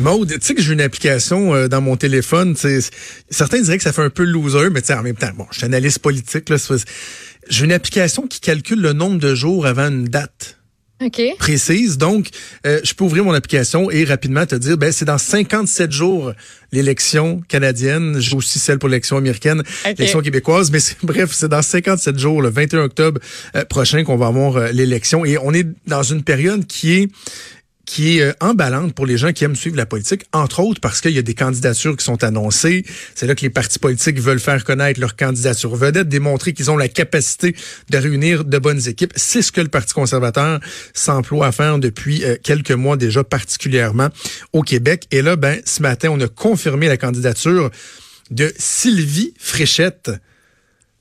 Maude, 0.00 0.28
tu 0.28 0.38
sais 0.40 0.54
que 0.54 0.62
j'ai 0.62 0.72
une 0.72 0.80
application 0.80 1.54
euh, 1.54 1.68
dans 1.68 1.82
mon 1.82 1.96
téléphone. 1.96 2.56
Certains 3.28 3.60
diraient 3.60 3.76
que 3.76 3.82
ça 3.82 3.92
fait 3.92 4.02
un 4.02 4.10
peu 4.10 4.24
loser, 4.24 4.70
mais 4.70 4.90
en 4.92 5.02
même 5.02 5.14
temps, 5.14 5.30
bon, 5.36 5.46
je 5.50 5.58
suis 5.58 5.66
analyste 5.66 5.98
politique. 5.98 6.50
J'ai 7.48 7.64
une 7.64 7.72
application 7.72 8.26
qui 8.26 8.40
calcule 8.40 8.80
le 8.80 8.94
nombre 8.94 9.18
de 9.18 9.34
jours 9.34 9.66
avant 9.66 9.88
une 9.88 10.06
date. 10.06 10.56
précise. 11.38 11.96
Donc, 11.98 12.28
euh, 12.66 12.80
je 12.84 12.92
peux 12.94 13.04
ouvrir 13.04 13.24
mon 13.24 13.32
application 13.32 13.90
et 13.90 14.04
rapidement 14.04 14.44
te 14.44 14.54
dire, 14.54 14.76
ben 14.76 14.92
c'est 14.92 15.06
dans 15.06 15.16
57 15.16 15.90
jours 15.90 16.32
l'élection 16.72 17.42
canadienne. 17.48 18.20
J'ai 18.20 18.36
aussi 18.36 18.58
celle 18.58 18.78
pour 18.78 18.88
l'élection 18.88 19.16
américaine, 19.16 19.62
l'élection 19.84 20.20
québécoise. 20.20 20.70
Mais 20.70 20.80
bref, 21.02 21.30
c'est 21.32 21.48
dans 21.48 21.62
57 21.62 22.18
jours, 22.18 22.42
le 22.42 22.50
21 22.50 22.80
octobre 22.80 23.20
euh, 23.54 23.64
prochain, 23.64 24.04
qu'on 24.04 24.16
va 24.16 24.26
avoir 24.26 24.72
l'élection. 24.72 25.24
Et 25.24 25.38
on 25.38 25.52
est 25.52 25.66
dans 25.86 26.02
une 26.02 26.22
période 26.22 26.66
qui 26.66 26.92
est 26.92 27.08
qui 27.90 28.18
est 28.18 28.22
euh, 28.22 28.32
emballante 28.38 28.94
pour 28.94 29.04
les 29.04 29.18
gens 29.18 29.32
qui 29.32 29.42
aiment 29.42 29.56
suivre 29.56 29.76
la 29.76 29.84
politique, 29.84 30.22
entre 30.32 30.60
autres 30.60 30.80
parce 30.80 31.00
qu'il 31.00 31.10
y 31.10 31.18
a 31.18 31.22
des 31.22 31.34
candidatures 31.34 31.96
qui 31.96 32.04
sont 32.04 32.22
annoncées. 32.22 32.84
C'est 33.16 33.26
là 33.26 33.34
que 33.34 33.40
les 33.40 33.50
partis 33.50 33.80
politiques 33.80 34.20
veulent 34.20 34.38
faire 34.38 34.62
connaître 34.62 35.00
leur 35.00 35.16
candidature 35.16 35.74
vedette, 35.74 36.08
démontrer 36.08 36.52
qu'ils 36.52 36.70
ont 36.70 36.76
la 36.76 36.86
capacité 36.86 37.56
de 37.90 37.98
réunir 37.98 38.44
de 38.44 38.58
bonnes 38.58 38.86
équipes. 38.86 39.12
C'est 39.16 39.42
ce 39.42 39.50
que 39.50 39.60
le 39.60 39.66
Parti 39.66 39.92
conservateur 39.92 40.60
s'emploie 40.94 41.48
à 41.48 41.52
faire 41.52 41.80
depuis 41.80 42.22
euh, 42.22 42.36
quelques 42.40 42.70
mois 42.70 42.96
déjà, 42.96 43.24
particulièrement 43.24 44.10
au 44.52 44.62
Québec. 44.62 45.08
Et 45.10 45.20
là, 45.20 45.34
ben, 45.34 45.60
ce 45.64 45.82
matin, 45.82 46.10
on 46.12 46.20
a 46.20 46.28
confirmé 46.28 46.86
la 46.86 46.96
candidature 46.96 47.72
de 48.30 48.52
Sylvie 48.56 49.34
Fréchette 49.36 50.12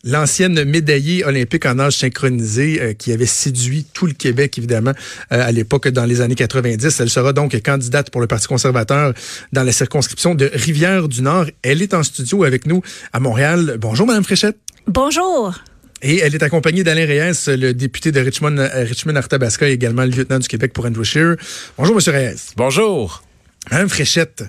l'ancienne 0.04 0.64
médaillée 0.64 1.26
olympique 1.26 1.66
en 1.66 1.80
âge 1.80 1.98
synchronisé 1.98 2.82
euh, 2.82 2.94
qui 2.94 3.12
avait 3.12 3.26
séduit 3.26 3.86
tout 3.94 4.06
le 4.06 4.14
Québec, 4.14 4.58
évidemment, 4.58 4.94
euh, 5.32 5.48
à 5.48 5.52
l'époque, 5.52 5.88
dans 5.90 6.06
les 6.06 6.22
années 6.22 6.36
90. 6.36 7.00
Elle 7.00 7.10
sera 7.10 7.34
donc 7.34 7.60
candidate 7.62 8.10
pour 8.10 8.22
le 8.22 8.28
Parti 8.28 8.48
conservateur 8.48 9.14
dans 9.52 9.64
la 9.64 9.72
circonscription 9.72 10.36
de 10.36 10.50
Rivière-du-Nord. 10.54 11.46
Elle 11.64 11.82
est 11.82 11.94
en 11.94 12.04
studio 12.04 12.44
avec 12.44 12.66
nous 12.66 12.82
à 13.14 13.20
Montréal. 13.20 13.78
Bonjour, 13.80 14.08
Madame 14.08 14.24
Fréchette. 14.24 14.58
Bonjour. 14.88 15.54
Et 16.02 16.20
elle 16.20 16.34
est 16.34 16.44
accompagnée 16.44 16.84
d'Alain 16.84 17.06
Reyes, 17.06 17.58
le 17.58 17.74
député 17.74 18.12
de 18.12 18.20
Richmond, 18.22 18.58
euh, 18.58 18.86
Richmond 18.86 19.16
Arthabasca 19.16 19.68
et 19.68 19.74
également 19.74 20.04
le 20.04 20.12
lieutenant 20.12 20.40
du 20.40 20.48
Québec 20.48 20.72
pour 20.74 20.86
Andrew 20.86 21.04
Scheer. 21.04 21.36
Bonjour, 21.78 21.96
Monsieur 21.96 22.14
Reyes. 22.14 22.54
Bonjour. 22.56 23.24
Madame 23.70 23.90
Fréchette, 23.90 24.46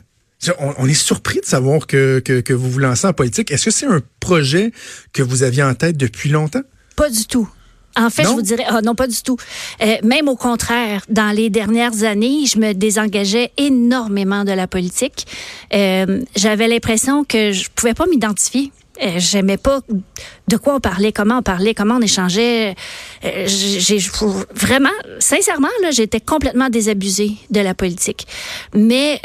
on, 0.59 0.87
est 0.87 0.95
surpris 0.95 1.41
de 1.41 1.47
savoir 1.47 1.87
que, 1.87 2.21
que, 2.21 2.53
vous 2.53 2.71
vous 2.71 2.79
lancez 2.79 3.07
en 3.07 3.13
politique. 3.13 3.51
Est-ce 3.51 3.67
que 3.67 3.71
c'est 3.71 3.87
un 3.87 4.01
projet 4.21 4.73
que 5.13 5.23
vous 5.23 5.43
aviez 5.43 5.63
en 5.63 5.75
tête 5.75 5.97
depuis 5.97 6.31
longtemps? 6.31 6.63
Pas 6.97 7.11
du 7.11 7.27
tout. 7.27 7.49
En 7.97 8.09
fait, 8.09 8.23
je 8.23 8.29
vous 8.29 8.43
dirais, 8.43 8.65
ah, 8.69 8.81
non, 8.83 8.95
pas 8.95 9.09
du 9.09 9.21
tout. 9.23 9.37
Euh, 9.83 9.97
même 10.05 10.29
au 10.29 10.37
contraire, 10.37 11.05
dans 11.09 11.35
les 11.35 11.51
dernières 11.51 12.05
années, 12.05 12.47
je 12.47 12.59
me 12.59 12.73
désengageais 12.73 13.51
énormément 13.57 14.45
de 14.45 14.53
la 14.53 14.67
politique. 14.69 15.27
Euh, 15.75 16.23
j'avais 16.37 16.69
l'impression 16.69 17.25
que 17.25 17.51
je 17.51 17.69
pouvais 17.75 17.95
pas 17.95 18.07
m'identifier. 18.07 18.71
Euh, 19.03 19.15
j'aimais 19.17 19.57
pas 19.57 19.81
de 20.47 20.57
quoi 20.57 20.77
on 20.77 20.81
parlait, 20.81 21.11
comment 21.11 21.39
on 21.39 21.43
parlait, 21.43 21.75
comment 21.75 21.97
on 21.97 22.03
échangeait. 22.03 22.77
j'ai 23.23 23.99
vraiment, 24.55 24.91
sincèrement, 25.19 25.69
j'étais 25.91 26.21
complètement 26.21 26.69
désabusée 26.69 27.33
de 27.50 27.61
la 27.61 27.75
politique. 27.75 28.27
Mais 28.73 29.21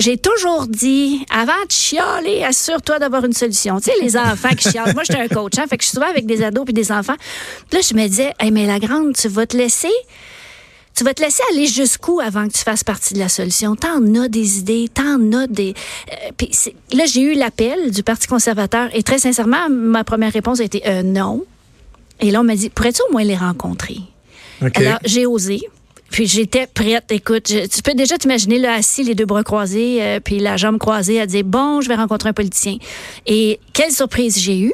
j'ai 0.00 0.16
toujours 0.16 0.66
dit, 0.66 1.24
avant 1.30 1.52
de 1.66 1.70
chialer, 1.70 2.42
assure-toi 2.42 2.98
d'avoir 2.98 3.24
une 3.24 3.32
solution. 3.32 3.78
Tu 3.78 3.90
sais, 3.90 3.92
les 4.02 4.16
enfants 4.16 4.54
qui 4.56 4.70
chialent. 4.70 4.94
Moi, 4.94 5.04
j'étais 5.04 5.20
un 5.20 5.28
coach, 5.28 5.58
hein, 5.58 5.66
fait 5.68 5.76
que 5.76 5.84
je 5.84 5.88
suis 5.88 5.94
souvent 5.94 6.10
avec 6.10 6.26
des 6.26 6.42
ados 6.42 6.64
puis 6.64 6.74
des 6.74 6.90
enfants. 6.90 7.16
là, 7.72 7.80
je 7.80 7.94
me 7.94 8.06
disais, 8.08 8.32
hey, 8.40 8.50
mais 8.50 8.66
la 8.66 8.78
grande, 8.78 9.14
tu 9.14 9.28
vas 9.28 9.46
te 9.46 9.56
laisser 9.56 9.92
tu 10.96 11.04
vas 11.04 11.14
te 11.14 11.22
laisser 11.22 11.42
aller 11.52 11.66
jusqu'où 11.66 12.20
avant 12.20 12.46
que 12.46 12.52
tu 12.52 12.58
fasses 12.58 12.84
partie 12.84 13.14
de 13.14 13.20
la 13.20 13.28
solution? 13.28 13.76
T'en 13.76 14.14
as 14.16 14.28
des 14.28 14.58
idées, 14.58 14.88
t'en 14.92 15.32
as 15.32 15.46
des... 15.46 15.72
Euh, 16.12 16.30
puis 16.36 16.50
là, 16.92 17.06
j'ai 17.06 17.22
eu 17.22 17.34
l'appel 17.34 17.90
du 17.90 18.02
Parti 18.02 18.26
conservateur 18.26 18.90
et 18.92 19.02
très 19.02 19.18
sincèrement, 19.18 19.70
ma 19.70 20.04
première 20.04 20.32
réponse 20.32 20.60
a 20.60 20.64
été 20.64 20.82
euh, 20.86 21.02
non. 21.02 21.44
Et 22.20 22.30
là, 22.30 22.40
on 22.40 22.44
m'a 22.44 22.56
dit, 22.56 22.68
pourrais-tu 22.68 23.00
au 23.08 23.12
moins 23.12 23.24
les 23.24 23.36
rencontrer? 23.36 23.98
Alors, 24.60 24.98
j'ai 25.04 25.24
osé. 25.24 25.62
Puis 26.10 26.26
j'étais 26.26 26.66
prête. 26.66 27.10
Écoute, 27.12 27.44
tu 27.44 27.82
peux 27.82 27.94
déjà 27.94 28.18
t'imaginer 28.18 28.58
là 28.58 28.74
assis, 28.74 29.04
les 29.04 29.14
deux 29.14 29.26
bras 29.26 29.44
croisés, 29.44 30.02
euh, 30.02 30.20
puis 30.20 30.38
la 30.38 30.56
jambe 30.56 30.78
croisée, 30.78 31.20
à 31.20 31.26
dire 31.26 31.44
bon, 31.44 31.80
je 31.80 31.88
vais 31.88 31.94
rencontrer 31.94 32.28
un 32.28 32.32
politicien. 32.32 32.76
Et 33.26 33.60
quelle 33.72 33.92
surprise 33.92 34.38
j'ai 34.38 34.58
eue 34.58 34.72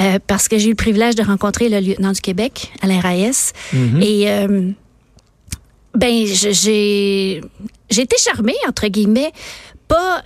euh, 0.00 0.18
parce 0.26 0.48
que 0.48 0.58
j'ai 0.58 0.66
eu 0.66 0.70
le 0.70 0.76
privilège 0.76 1.14
de 1.14 1.22
rencontrer 1.22 1.68
le 1.68 1.80
lieutenant 1.80 2.12
du 2.12 2.20
Québec, 2.20 2.72
Alain 2.82 3.00
Raes. 3.00 3.52
Mm-hmm. 3.72 4.02
Et 4.02 4.30
euh, 4.30 4.70
ben 5.94 6.26
j'ai 6.26 7.40
j'ai 7.90 8.02
été 8.02 8.16
charmée 8.18 8.56
entre 8.68 8.86
guillemets. 8.88 9.32
Pas, 9.86 10.22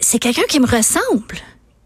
c'est 0.00 0.18
quelqu'un 0.18 0.42
qui 0.48 0.60
me 0.60 0.66
ressemble 0.66 1.34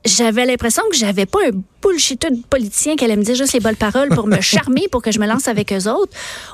j'avais 0.08 0.46
l'impression 0.46 0.82
que 0.90 0.96
j'avais 0.96 1.26
pas 1.26 1.38
un 1.46 1.62
bullshit 1.82 2.22
de 2.22 2.36
politicien 2.48 2.96
qui 2.96 3.04
allait 3.04 3.16
me 3.16 3.22
dire 3.22 3.34
juste 3.34 3.52
les 3.52 3.60
bonnes 3.60 3.76
paroles 3.76 4.08
pour 4.08 4.26
me 4.26 4.40
charmer, 4.40 4.88
pour 4.90 5.02
que 5.02 5.12
je 5.12 5.20
me 5.20 5.26
lance 5.26 5.48
avec 5.48 5.72
eux 5.72 5.88
autres. 5.88 6.12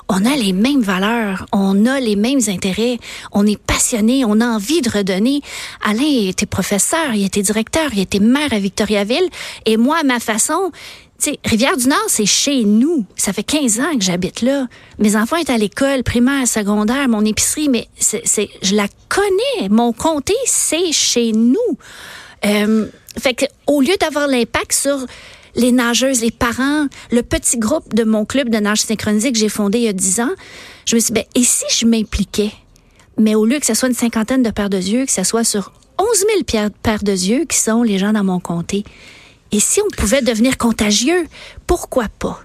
On 0.09 0.25
a 0.25 0.35
les 0.35 0.53
mêmes 0.53 0.81
valeurs, 0.81 1.45
on 1.51 1.85
a 1.85 1.99
les 1.99 2.15
mêmes 2.15 2.41
intérêts, 2.47 2.99
on 3.31 3.45
est 3.47 3.59
passionné, 3.59 4.23
on 4.25 4.39
a 4.41 4.45
envie 4.45 4.81
de 4.81 4.89
redonner. 4.89 5.41
Alain 5.83 6.29
était 6.29 6.45
professeur, 6.45 7.13
il 7.13 7.25
était 7.25 7.41
directeur, 7.41 7.89
il 7.93 8.01
était 8.01 8.19
maire 8.19 8.53
à 8.53 8.59
Victoriaville, 8.59 9.29
et 9.65 9.77
moi, 9.77 9.97
à 10.01 10.03
ma 10.03 10.19
façon, 10.19 10.71
sais, 11.17 11.39
Rivière-du-Nord, 11.45 12.05
c'est 12.07 12.25
chez 12.25 12.63
nous. 12.63 13.05
Ça 13.15 13.33
fait 13.33 13.43
15 13.43 13.79
ans 13.79 13.97
que 13.97 14.03
j'habite 14.03 14.41
là. 14.41 14.67
Mes 14.99 15.15
enfants 15.15 15.37
étaient 15.37 15.53
à 15.53 15.57
l'école, 15.57 16.03
primaire, 16.03 16.47
secondaire, 16.47 17.07
mon 17.07 17.23
épicerie, 17.23 17.69
mais 17.69 17.87
c'est, 17.97 18.49
je 18.61 18.75
la 18.75 18.87
connais. 19.09 19.69
Mon 19.69 19.93
comté, 19.93 20.35
c'est 20.45 20.91
chez 20.91 21.31
nous. 21.31 21.77
Euh, 22.45 22.87
fait 23.19 23.33
que, 23.33 23.45
au 23.67 23.81
lieu 23.81 23.95
d'avoir 23.99 24.27
l'impact 24.27 24.73
sur 24.73 25.05
les 25.55 25.71
nageuses, 25.71 26.21
les 26.21 26.31
parents, 26.31 26.87
le 27.11 27.21
petit 27.21 27.57
groupe 27.57 27.93
de 27.93 28.03
mon 28.03 28.25
club 28.25 28.49
de 28.49 28.57
nage 28.57 28.81
synchronisé 28.81 29.31
que 29.31 29.37
j'ai 29.37 29.49
fondé 29.49 29.79
il 29.79 29.83
y 29.85 29.87
a 29.87 29.93
10 29.93 30.19
ans, 30.19 30.31
je 30.85 30.95
me 30.95 30.99
suis 30.99 31.13
dit, 31.13 31.21
ben, 31.21 31.25
et 31.35 31.43
si 31.43 31.65
je 31.69 31.85
m'impliquais? 31.85 32.51
Mais 33.17 33.35
au 33.35 33.45
lieu 33.45 33.59
que 33.59 33.65
ce 33.65 33.73
soit 33.73 33.87
une 33.87 33.95
cinquantaine 33.95 34.43
de 34.43 34.49
paires 34.49 34.69
de 34.69 34.77
yeux, 34.77 35.05
que 35.05 35.11
ce 35.11 35.23
soit 35.23 35.45
sur 35.45 35.71
11 35.97 36.07
000 36.49 36.69
paires 36.83 37.03
de 37.03 37.11
yeux 37.11 37.45
qui 37.45 37.57
sont 37.57 37.83
les 37.83 37.97
gens 37.97 38.11
dans 38.11 38.23
mon 38.23 38.39
comté. 38.39 38.83
Et 39.51 39.59
si 39.61 39.79
on 39.81 39.87
pouvait 39.95 40.21
devenir 40.21 40.57
contagieux, 40.57 41.25
pourquoi 41.65 42.05
pas? 42.19 42.39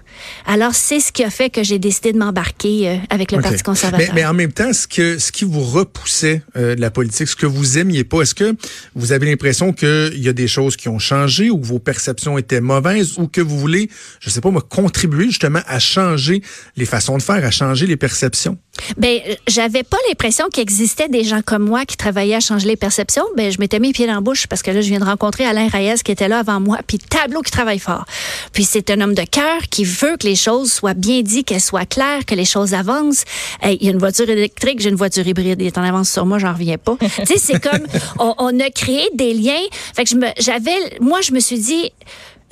Alors, 0.45 0.73
c'est 0.73 0.99
ce 0.99 1.11
qui 1.11 1.23
a 1.23 1.29
fait 1.29 1.49
que 1.49 1.63
j'ai 1.63 1.79
décidé 1.79 2.13
de 2.13 2.17
m'embarquer 2.17 2.89
euh, 2.89 2.95
avec 3.09 3.31
le 3.31 3.41
Parti 3.41 3.61
conservateur. 3.63 4.13
Mais, 4.13 4.25
en 4.25 4.33
même 4.33 4.51
temps, 4.51 4.73
ce, 4.73 4.87
que, 4.87 5.17
ce 5.17 5.31
qui 5.31 5.45
vous 5.45 5.63
repoussait 5.63 6.41
euh, 6.55 6.75
de 6.75 6.81
la 6.81 6.89
politique, 6.89 7.27
ce 7.27 7.35
que 7.35 7.45
vous 7.45 7.77
aimiez 7.77 8.03
pas, 8.03 8.21
est-ce 8.21 8.35
que 8.35 8.55
vous 8.95 9.11
avez 9.11 9.27
l'impression 9.27 9.73
qu'il 9.73 10.19
y 10.19 10.29
a 10.29 10.33
des 10.33 10.47
choses 10.47 10.75
qui 10.75 10.89
ont 10.89 10.99
changé 10.99 11.49
ou 11.49 11.57
que 11.57 11.65
vos 11.65 11.79
perceptions 11.79 12.37
étaient 12.37 12.61
mauvaises 12.61 13.17
ou 13.17 13.27
que 13.27 13.41
vous 13.41 13.57
voulez, 13.57 13.89
je 14.19 14.29
sais 14.29 14.41
pas, 14.41 14.51
me 14.51 14.61
contribuer 14.61 15.25
justement 15.25 15.61
à 15.67 15.79
changer 15.79 16.41
les 16.75 16.85
façons 16.85 17.17
de 17.17 17.23
faire, 17.23 17.43
à 17.45 17.51
changer 17.51 17.87
les 17.87 17.97
perceptions? 17.97 18.57
Ben, 18.97 19.19
j'avais 19.47 19.83
pas 19.83 19.97
l'impression 20.07 20.47
qu'il 20.49 20.63
existait 20.63 21.09
des 21.09 21.23
gens 21.23 21.41
comme 21.41 21.63
moi 21.63 21.85
qui 21.85 21.97
travaillaient 21.97 22.35
à 22.35 22.39
changer 22.39 22.67
les 22.67 22.75
perceptions. 22.75 23.25
Ben, 23.35 23.51
je 23.51 23.59
m'étais 23.59 23.79
mis 23.79 23.93
pied 23.93 24.07
dans 24.07 24.15
la 24.15 24.21
bouche 24.21 24.47
parce 24.47 24.61
que 24.61 24.71
là, 24.71 24.81
je 24.81 24.87
viens 24.87 24.99
de 24.99 25.05
rencontrer 25.05 25.45
Alain 25.45 25.67
Reyes 25.67 26.01
qui 26.03 26.11
était 26.11 26.27
là 26.27 26.39
avant 26.39 26.59
moi, 26.59 26.79
puis 26.85 26.97
Tableau 26.97 27.41
qui 27.41 27.51
travaille 27.51 27.79
fort. 27.79 28.05
Puis 28.53 28.63
c'est 28.63 28.89
un 28.89 29.01
homme 29.01 29.13
de 29.13 29.23
cœur 29.23 29.61
qui 29.69 29.83
veut 30.01 30.17
que 30.17 30.27
les 30.27 30.35
choses 30.35 30.71
soient 30.71 30.93
bien 30.93 31.21
dites, 31.21 31.47
qu'elles 31.47 31.61
soient 31.61 31.85
claires, 31.85 32.25
que 32.25 32.35
les 32.35 32.45
choses 32.45 32.73
avancent. 32.73 33.23
il 33.63 33.83
y 33.83 33.87
a 33.87 33.91
une 33.91 33.99
voiture 33.99 34.29
électrique, 34.29 34.79
j'ai 34.79 34.89
une 34.89 34.95
voiture 34.95 35.25
hybride, 35.27 35.61
il 35.61 35.67
est 35.67 35.77
en 35.77 35.83
avance 35.83 36.09
sur 36.09 36.25
moi, 36.25 36.39
j'en 36.39 36.53
reviens 36.53 36.77
pas. 36.77 36.97
tu 36.99 37.25
sais, 37.25 37.37
c'est 37.37 37.59
comme, 37.59 37.85
on, 38.19 38.59
a 38.59 38.69
créé 38.69 39.07
des 39.13 39.33
liens. 39.33 39.63
Fait 39.95 40.03
que 40.03 40.09
je 40.09 40.15
me, 40.15 40.27
j'avais, 40.39 40.77
moi, 40.99 41.21
je 41.21 41.31
me 41.31 41.39
suis 41.39 41.59
dit, 41.59 41.91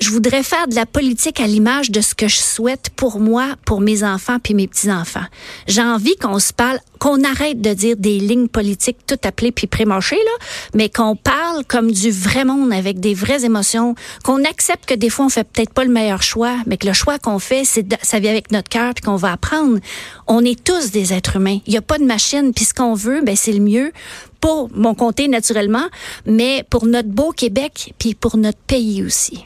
je 0.00 0.08
voudrais 0.10 0.42
faire 0.42 0.66
de 0.66 0.74
la 0.74 0.86
politique 0.86 1.40
à 1.40 1.46
l'image 1.46 1.90
de 1.90 2.00
ce 2.00 2.14
que 2.14 2.26
je 2.26 2.38
souhaite 2.38 2.88
pour 2.96 3.20
moi, 3.20 3.48
pour 3.66 3.82
mes 3.82 4.02
enfants 4.02 4.38
puis 4.42 4.54
mes 4.54 4.66
petits-enfants. 4.66 5.24
J'ai 5.66 5.82
envie 5.82 6.16
qu'on 6.16 6.38
se 6.38 6.54
parle, 6.54 6.80
qu'on 6.98 7.22
arrête 7.22 7.60
de 7.60 7.74
dire 7.74 7.96
des 7.98 8.18
lignes 8.18 8.48
politiques 8.48 8.96
tout 9.06 9.18
appelées 9.24 9.52
puis 9.52 9.66
prémochées, 9.66 10.16
là, 10.16 10.46
mais 10.74 10.88
qu'on 10.88 11.16
parle 11.16 11.64
comme 11.66 11.92
du 11.92 12.10
vrai 12.10 12.46
monde 12.46 12.72
avec 12.72 12.98
des 12.98 13.12
vraies 13.12 13.44
émotions, 13.44 13.94
qu'on 14.24 14.42
accepte 14.44 14.86
que 14.86 14.94
des 14.94 15.10
fois 15.10 15.26
on 15.26 15.28
fait 15.28 15.44
peut-être 15.44 15.74
pas 15.74 15.84
le 15.84 15.92
meilleur 15.92 16.22
choix, 16.22 16.56
mais 16.66 16.78
que 16.78 16.86
le 16.86 16.94
choix 16.94 17.18
qu'on 17.18 17.38
fait, 17.38 17.64
c'est 17.66 17.86
ça 18.02 18.20
vient 18.20 18.30
avec 18.30 18.50
notre 18.52 18.70
cœur 18.70 18.94
puis 18.94 19.04
qu'on 19.04 19.16
va 19.16 19.32
apprendre. 19.32 19.78
On 20.26 20.42
est 20.44 20.62
tous 20.64 20.90
des 20.92 21.12
êtres 21.12 21.36
humains. 21.36 21.58
Il 21.66 21.74
y 21.74 21.76
a 21.76 21.82
pas 21.82 21.98
de 21.98 22.04
machine 22.04 22.54
puis 22.54 22.64
ce 22.64 22.72
qu'on 22.72 22.94
veut, 22.94 23.20
ben 23.20 23.36
c'est 23.36 23.52
le 23.52 23.60
mieux 23.60 23.92
pour 24.40 24.70
mon 24.74 24.94
comté 24.94 25.28
naturellement, 25.28 25.88
mais 26.24 26.64
pour 26.70 26.86
notre 26.86 27.10
beau 27.10 27.32
Québec 27.32 27.92
puis 27.98 28.14
pour 28.14 28.38
notre 28.38 28.58
pays 28.60 29.02
aussi. 29.02 29.44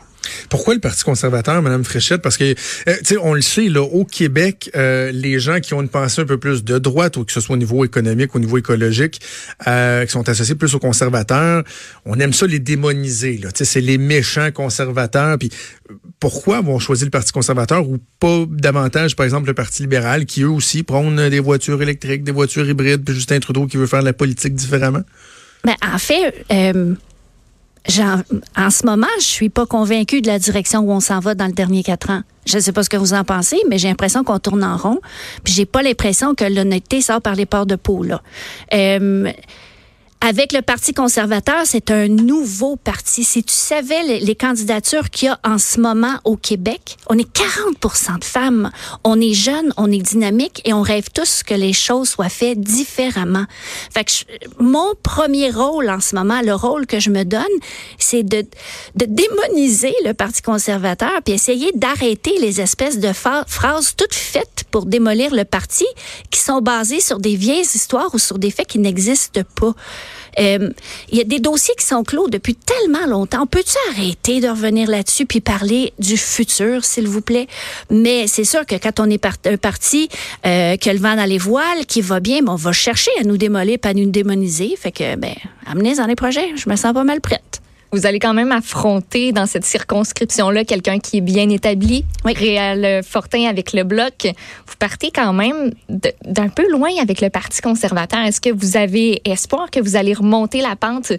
Pourquoi 0.48 0.74
le 0.74 0.80
Parti 0.80 1.04
conservateur, 1.04 1.60
Madame 1.62 1.84
Fréchette? 1.84 2.22
Parce 2.22 2.36
que, 2.36 2.44
euh, 2.44 2.54
tu 2.98 3.04
sais, 3.04 3.16
on 3.18 3.34
le 3.34 3.40
sait, 3.40 3.68
là, 3.68 3.82
au 3.82 4.04
Québec, 4.04 4.70
euh, 4.76 5.10
les 5.12 5.38
gens 5.38 5.60
qui 5.60 5.74
ont 5.74 5.82
une 5.82 5.88
pensée 5.88 6.22
un 6.22 6.26
peu 6.26 6.38
plus 6.38 6.64
de 6.64 6.78
droite, 6.78 7.16
ou 7.16 7.24
que 7.24 7.32
ce 7.32 7.40
soit 7.40 7.54
au 7.54 7.58
niveau 7.58 7.84
économique, 7.84 8.34
au 8.34 8.38
niveau 8.38 8.58
écologique, 8.58 9.20
euh, 9.66 10.04
qui 10.04 10.12
sont 10.12 10.28
associés 10.28 10.54
plus 10.54 10.74
aux 10.74 10.78
conservateurs, 10.78 11.64
on 12.04 12.18
aime 12.18 12.32
ça 12.32 12.46
les 12.46 12.58
démoniser. 12.58 13.38
Là. 13.38 13.52
Tu 13.52 13.58
sais, 13.58 13.64
c'est 13.64 13.80
les 13.80 13.98
méchants 13.98 14.50
conservateurs. 14.52 15.38
Puis 15.38 15.50
pourquoi 16.20 16.60
vont 16.60 16.78
choisir 16.78 17.06
le 17.06 17.10
Parti 17.10 17.32
conservateur 17.32 17.88
ou 17.88 17.98
pas 18.20 18.44
davantage, 18.48 19.16
par 19.16 19.24
exemple, 19.24 19.48
le 19.48 19.54
Parti 19.54 19.82
libéral, 19.82 20.26
qui 20.26 20.42
eux 20.42 20.50
aussi 20.50 20.82
prônent 20.82 21.28
des 21.28 21.40
voitures 21.40 21.80
électriques, 21.82 22.24
des 22.24 22.32
voitures 22.32 22.68
hybrides, 22.68 23.04
puis 23.04 23.14
Justin 23.14 23.40
Trudeau 23.40 23.66
qui 23.66 23.76
veut 23.76 23.86
faire 23.86 24.02
la 24.02 24.12
politique 24.12 24.54
différemment? 24.54 25.02
Ben, 25.64 25.74
en 25.82 25.98
fait, 25.98 26.44
en 28.56 28.70
ce 28.70 28.86
moment, 28.86 29.06
je 29.18 29.24
suis 29.24 29.50
pas 29.50 29.66
convaincue 29.66 30.22
de 30.22 30.26
la 30.26 30.38
direction 30.38 30.80
où 30.80 30.90
on 30.90 31.00
s'en 31.00 31.20
va 31.20 31.34
dans 31.34 31.46
le 31.46 31.52
dernier 31.52 31.82
quatre 31.82 32.10
ans. 32.10 32.22
Je 32.46 32.56
ne 32.56 32.60
sais 32.60 32.72
pas 32.72 32.82
ce 32.82 32.90
que 32.90 32.96
vous 32.96 33.14
en 33.14 33.24
pensez, 33.24 33.58
mais 33.68 33.78
j'ai 33.78 33.88
l'impression 33.88 34.24
qu'on 34.24 34.38
tourne 34.38 34.64
en 34.64 34.76
rond. 34.76 35.00
Puis 35.44 35.52
j'ai 35.52 35.66
pas 35.66 35.82
l'impression 35.82 36.34
que 36.34 36.44
l'honnêteté 36.44 37.00
sort 37.00 37.20
par 37.20 37.34
les 37.34 37.46
ports 37.46 37.66
de 37.66 37.76
peau 37.76 38.02
là. 38.02 38.22
Euh, 38.72 39.30
avec 40.24 40.54
le 40.54 40.62
Parti 40.62 40.94
conservateur, 40.94 41.66
c'est 41.66 41.90
un 41.90 42.08
nouveau 42.08 42.76
parti. 42.76 43.24
Si 43.24 43.44
tu 43.44 43.52
savais 43.52 44.20
les, 44.20 44.34
candidatures 44.34 45.10
qu'il 45.10 45.26
y 45.26 45.30
a 45.30 45.38
en 45.44 45.58
ce 45.58 45.78
moment 45.78 46.14
au 46.24 46.36
Québec, 46.38 46.96
on 47.08 47.18
est 47.18 47.30
40% 47.30 48.20
de 48.20 48.24
femmes. 48.24 48.70
On 49.04 49.20
est 49.20 49.34
jeunes, 49.34 49.74
on 49.76 49.92
est 49.92 49.98
dynamique 49.98 50.62
et 50.64 50.72
on 50.72 50.80
rêve 50.80 51.10
tous 51.12 51.42
que 51.42 51.52
les 51.52 51.74
choses 51.74 52.08
soient 52.08 52.30
faites 52.30 52.58
différemment. 52.58 53.44
Fait 53.92 54.04
que 54.04 54.12
mon 54.60 54.94
premier 55.02 55.50
rôle 55.50 55.90
en 55.90 56.00
ce 56.00 56.14
moment, 56.14 56.40
le 56.40 56.54
rôle 56.54 56.86
que 56.86 57.00
je 57.00 57.10
me 57.10 57.24
donne, 57.24 57.44
c'est 57.98 58.22
de, 58.22 58.46
de 58.94 59.04
démoniser 59.04 59.94
le 60.06 60.14
Parti 60.14 60.40
conservateur 60.40 61.20
puis 61.22 61.34
essayer 61.34 61.70
d'arrêter 61.74 62.32
les 62.40 62.62
espèces 62.62 62.98
de 62.98 63.12
phrases 63.12 63.94
toutes 63.94 64.14
faites 64.14 64.64
pour 64.70 64.86
démolir 64.86 65.34
le 65.34 65.44
parti 65.44 65.84
qui 66.30 66.40
sont 66.40 66.62
basées 66.62 67.00
sur 67.00 67.18
des 67.18 67.36
vieilles 67.36 67.60
histoires 67.74 68.14
ou 68.14 68.18
sur 68.18 68.38
des 68.38 68.50
faits 68.50 68.68
qui 68.68 68.78
n'existent 68.78 69.42
pas. 69.54 69.74
Euh, 70.38 70.70
il 71.10 71.18
y 71.18 71.20
a 71.20 71.24
des 71.24 71.40
dossiers 71.40 71.74
qui 71.78 71.86
sont 71.86 72.04
clos 72.04 72.28
depuis 72.28 72.54
tellement 72.54 73.06
longtemps. 73.06 73.46
Peux-tu 73.46 73.76
arrêter 73.90 74.40
de 74.40 74.48
revenir 74.48 74.88
là-dessus 74.88 75.26
puis 75.26 75.40
parler 75.40 75.92
du 75.98 76.16
futur, 76.16 76.84
s'il 76.84 77.08
vous 77.08 77.20
plaît? 77.20 77.46
Mais 77.90 78.26
c'est 78.26 78.44
sûr 78.44 78.66
que 78.66 78.76
quand 78.76 79.00
on 79.00 79.10
est 79.10 79.24
un 79.46 79.56
parti 79.56 80.08
euh, 80.46 80.76
que 80.76 80.90
le 80.90 80.98
vent 80.98 81.16
dans 81.16 81.28
les 81.28 81.38
voiles, 81.38 81.86
qui 81.86 82.00
va 82.00 82.20
bien, 82.20 82.40
on 82.46 82.56
va 82.56 82.72
chercher 82.72 83.10
à 83.20 83.24
nous 83.24 83.36
démolir, 83.36 83.78
pas 83.78 83.90
à 83.90 83.94
nous 83.94 84.10
démoniser. 84.10 84.76
Fait 84.80 84.92
que, 84.92 85.16
ben, 85.16 85.34
amenez 85.66 85.96
dans 85.96 86.06
les 86.06 86.16
projets. 86.16 86.52
Je 86.56 86.68
me 86.68 86.76
sens 86.76 86.92
pas 86.92 87.04
mal 87.04 87.20
prête. 87.20 87.53
Vous 87.94 88.06
allez 88.06 88.18
quand 88.18 88.34
même 88.34 88.50
affronter 88.50 89.30
dans 89.30 89.46
cette 89.46 89.64
circonscription-là 89.64 90.64
quelqu'un 90.64 90.98
qui 90.98 91.18
est 91.18 91.20
bien 91.20 91.48
établi, 91.48 92.04
oui. 92.24 92.32
Réal 92.34 93.04
Fortin 93.04 93.48
avec 93.48 93.72
le 93.72 93.84
bloc. 93.84 94.26
Vous 94.66 94.74
partez 94.80 95.12
quand 95.12 95.32
même 95.32 95.70
d'un 95.88 96.48
peu 96.48 96.68
loin 96.72 96.90
avec 97.00 97.20
le 97.20 97.30
Parti 97.30 97.62
conservateur. 97.62 98.18
Est-ce 98.18 98.40
que 98.40 98.50
vous 98.50 98.76
avez 98.76 99.22
espoir 99.24 99.70
que 99.70 99.78
vous 99.78 99.94
allez 99.94 100.12
remonter 100.12 100.60
la 100.60 100.74
pente 100.74 101.12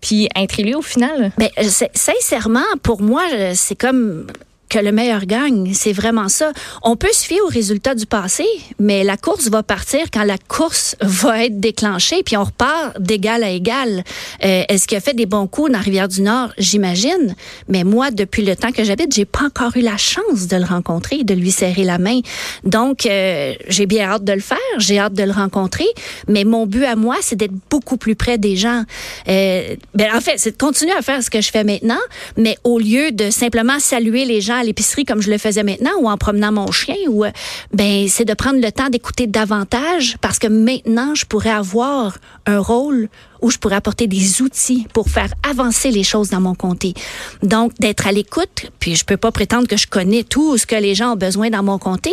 puis 0.00 0.30
être 0.34 0.58
élu 0.58 0.74
au 0.74 0.80
final? 0.80 1.32
Ben, 1.36 1.50
sincèrement, 1.92 2.64
pour 2.82 3.02
moi, 3.02 3.24
c'est 3.52 3.76
comme 3.76 4.26
que 4.68 4.78
le 4.78 4.92
meilleur 4.92 5.26
gagne. 5.26 5.72
C'est 5.74 5.92
vraiment 5.92 6.28
ça. 6.28 6.52
On 6.82 6.96
peut 6.96 7.12
se 7.12 7.24
fier 7.24 7.40
aux 7.40 7.48
résultats 7.48 7.94
du 7.94 8.06
passé, 8.06 8.44
mais 8.78 9.04
la 9.04 9.16
course 9.16 9.48
va 9.48 9.62
partir 9.62 10.00
quand 10.12 10.24
la 10.24 10.38
course 10.38 10.96
va 11.00 11.44
être 11.44 11.60
déclenchée, 11.60 12.22
puis 12.24 12.36
on 12.36 12.44
repart 12.44 13.00
d'égal 13.00 13.44
à 13.44 13.50
égal. 13.50 14.04
Euh, 14.44 14.62
Est-ce 14.68 14.86
qu'il 14.86 14.96
a 14.96 15.00
fait 15.00 15.14
des 15.14 15.26
bons 15.26 15.46
coups 15.46 15.70
dans 15.70 15.78
Rivière-du-Nord? 15.78 16.50
J'imagine. 16.58 17.34
Mais 17.68 17.84
moi, 17.84 18.10
depuis 18.10 18.44
le 18.44 18.56
temps 18.56 18.72
que 18.72 18.84
j'habite, 18.84 19.14
j'ai 19.14 19.24
pas 19.24 19.44
encore 19.44 19.76
eu 19.76 19.80
la 19.80 19.96
chance 19.96 20.46
de 20.48 20.56
le 20.56 20.64
rencontrer, 20.64 21.24
de 21.24 21.34
lui 21.34 21.50
serrer 21.50 21.84
la 21.84 21.98
main. 21.98 22.20
Donc, 22.64 23.06
euh, 23.06 23.54
j'ai 23.68 23.86
bien 23.86 24.08
hâte 24.08 24.24
de 24.24 24.32
le 24.32 24.40
faire. 24.40 24.58
J'ai 24.78 24.98
hâte 24.98 25.14
de 25.14 25.22
le 25.22 25.32
rencontrer. 25.32 25.86
Mais 26.28 26.44
mon 26.44 26.66
but 26.66 26.84
à 26.84 26.96
moi, 26.96 27.16
c'est 27.20 27.36
d'être 27.36 27.54
beaucoup 27.70 27.96
plus 27.96 28.16
près 28.16 28.38
des 28.38 28.56
gens. 28.56 28.82
Euh, 29.28 29.76
ben, 29.94 30.08
en 30.14 30.20
fait, 30.20 30.34
c'est 30.38 30.52
de 30.52 30.56
continuer 30.56 30.92
à 30.92 31.02
faire 31.02 31.22
ce 31.22 31.30
que 31.30 31.40
je 31.40 31.50
fais 31.50 31.64
maintenant, 31.64 31.98
mais 32.36 32.56
au 32.64 32.78
lieu 32.78 33.12
de 33.12 33.30
simplement 33.30 33.78
saluer 33.78 34.24
les 34.24 34.40
gens 34.40 34.55
à 34.58 34.64
l'épicerie 34.64 35.04
comme 35.04 35.20
je 35.20 35.30
le 35.30 35.38
faisais 35.38 35.62
maintenant 35.62 35.92
ou 36.00 36.08
en 36.08 36.16
promenant 36.16 36.52
mon 36.52 36.70
chien 36.70 36.96
ou 37.08 37.24
euh, 37.24 37.30
ben 37.72 38.08
c'est 38.08 38.24
de 38.24 38.34
prendre 38.34 38.60
le 38.60 38.72
temps 38.72 38.88
d'écouter 38.88 39.26
davantage 39.26 40.16
parce 40.20 40.38
que 40.38 40.46
maintenant 40.46 41.14
je 41.14 41.24
pourrais 41.26 41.50
avoir 41.50 42.18
un 42.46 42.58
rôle 42.58 43.08
où 43.42 43.50
je 43.50 43.58
pourrais 43.58 43.76
apporter 43.76 44.06
des 44.06 44.42
outils 44.42 44.86
pour 44.92 45.08
faire 45.08 45.32
avancer 45.48 45.90
les 45.90 46.02
choses 46.02 46.30
dans 46.30 46.40
mon 46.40 46.54
comté. 46.54 46.94
Donc 47.42 47.72
d'être 47.78 48.06
à 48.06 48.12
l'écoute, 48.12 48.70
puis 48.78 48.96
je 48.96 49.04
peux 49.04 49.16
pas 49.16 49.32
prétendre 49.32 49.68
que 49.68 49.76
je 49.76 49.86
connais 49.86 50.24
tout 50.24 50.56
ce 50.56 50.66
que 50.66 50.76
les 50.76 50.94
gens 50.94 51.12
ont 51.12 51.16
besoin 51.16 51.50
dans 51.50 51.62
mon 51.62 51.78
comté, 51.78 52.10